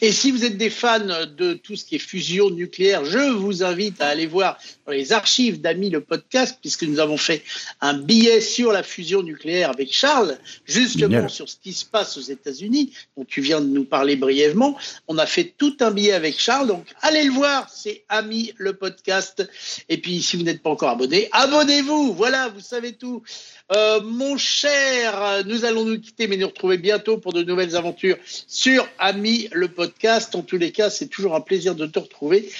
Et 0.00 0.12
si 0.12 0.30
vous 0.30 0.44
êtes 0.44 0.56
des 0.56 0.70
fans 0.70 1.00
de 1.00 1.54
tout 1.54 1.76
ce 1.76 1.84
qui 1.84 1.96
est 1.96 1.98
fusion 1.98 2.50
nucléaire, 2.50 3.04
je 3.04 3.18
vous 3.18 3.62
invite 3.62 4.00
à 4.00 4.08
aller 4.08 4.26
voir 4.26 4.58
dans 4.86 4.92
les 4.92 5.12
archives 5.12 5.60
d'Ami 5.60 5.90
le 5.90 6.00
podcast, 6.00 6.58
puisque 6.60 6.84
nous 6.84 7.00
avons 7.00 7.16
fait 7.16 7.42
un 7.80 7.94
billet 7.94 8.40
sur 8.40 8.70
la 8.70 8.82
fusion 8.82 9.22
nucléaire 9.22 9.70
avec 9.70 9.92
Charles, 9.92 10.38
justement 10.64 11.28
sur 11.28 11.48
ce 11.48 11.56
qui 11.62 11.72
se 11.72 11.84
passe 11.84 12.16
aux 12.16 12.22
États-Unis, 12.22 12.92
dont 13.16 13.24
tu 13.24 13.40
viens 13.40 13.60
de 13.60 13.66
nous 13.66 13.84
parler 13.84 14.16
brièvement. 14.16 14.76
On 15.08 15.18
a 15.18 15.26
fait 15.26 15.54
tout 15.56 15.76
un 15.80 15.90
billet 15.90 16.12
avec 16.12 16.38
Charles, 16.38 16.68
donc 16.68 16.86
allez 17.02 17.24
le 17.24 17.32
voir, 17.32 17.68
c'est 17.68 18.04
Ami 18.08 18.52
le 18.56 18.74
podcast. 18.74 19.48
Et 19.88 19.98
puis 19.98 20.22
si 20.22 20.36
vous 20.36 20.44
n'êtes 20.44 20.62
pas 20.62 20.70
encore 20.70 20.90
abonné, 20.90 21.28
abonnez-vous, 21.32 22.14
voilà, 22.14 22.48
vous 22.48 22.60
savez 22.60 22.92
tout. 22.92 23.22
Euh, 23.72 24.00
mon 24.02 24.36
cher, 24.36 25.42
nous 25.46 25.64
allons 25.64 25.86
nous 25.86 25.98
quitter, 25.98 26.26
mais 26.26 26.36
nous 26.36 26.48
retrouver 26.48 26.76
bientôt 26.76 27.16
pour 27.16 27.32
de 27.32 27.42
nouvelles 27.42 27.76
aventures 27.76 28.18
sur 28.24 28.86
Ami 28.98 29.48
le 29.52 29.68
podcast. 29.68 30.34
En 30.34 30.42
tous 30.42 30.58
les 30.58 30.70
cas, 30.70 30.90
c'est 30.90 31.06
toujours 31.06 31.34
un 31.34 31.40
plaisir 31.40 31.74
de 31.74 31.86
te 31.86 31.98
retrouver. 31.98 32.50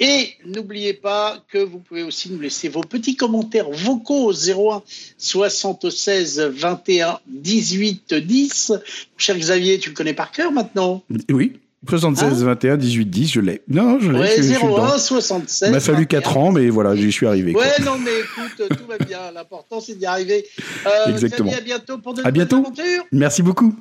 Et 0.00 0.34
n'oubliez 0.44 0.92
pas 0.92 1.42
que 1.48 1.58
vous 1.58 1.78
pouvez 1.78 2.02
aussi 2.02 2.30
nous 2.30 2.40
laisser 2.40 2.68
vos 2.68 2.82
petits 2.82 3.16
commentaires 3.16 3.70
vocaux 3.70 4.30
au 4.30 4.32
01 4.32 4.82
76 5.16 6.40
21 6.40 7.20
18 7.26 8.14
10. 8.14 8.72
cher 9.16 9.38
Xavier, 9.38 9.78
tu 9.78 9.88
le 9.88 9.94
connais 9.94 10.14
par 10.14 10.30
cœur 10.30 10.52
maintenant? 10.52 11.02
Oui. 11.30 11.58
76, 11.88 12.44
21, 12.44 12.76
18, 12.76 13.06
10, 13.06 13.32
je 13.32 13.40
l'ai. 13.40 13.62
Non, 13.68 13.98
je 14.00 14.10
l'ai. 14.10 14.18
Ouais, 14.18 14.38
01, 14.38 14.98
76. 14.98 15.68
Il 15.68 15.72
m'a 15.72 15.80
fallu 15.80 16.06
4 16.06 16.36
ans, 16.36 16.52
mais 16.52 16.68
voilà, 16.68 16.94
j'y 16.94 17.10
suis 17.10 17.26
arrivé. 17.26 17.54
Ouais, 17.54 17.72
non, 17.82 17.96
mais 17.98 18.10
écoute, 18.20 18.68
tout 18.76 18.86
va 18.86 18.98
bien. 18.98 19.18
L'important, 19.34 19.80
c'est 19.80 19.98
d'y 19.98 20.04
arriver. 20.04 20.44
Euh, 20.86 21.10
Exactement. 21.10 21.50
à 21.56 21.60
bientôt 21.60 21.98
pour 21.98 22.14
de 22.14 22.22
à 22.22 22.30
bientôt. 22.30 22.58
aventures. 22.58 23.04
Merci 23.12 23.42
beaucoup. 23.42 23.74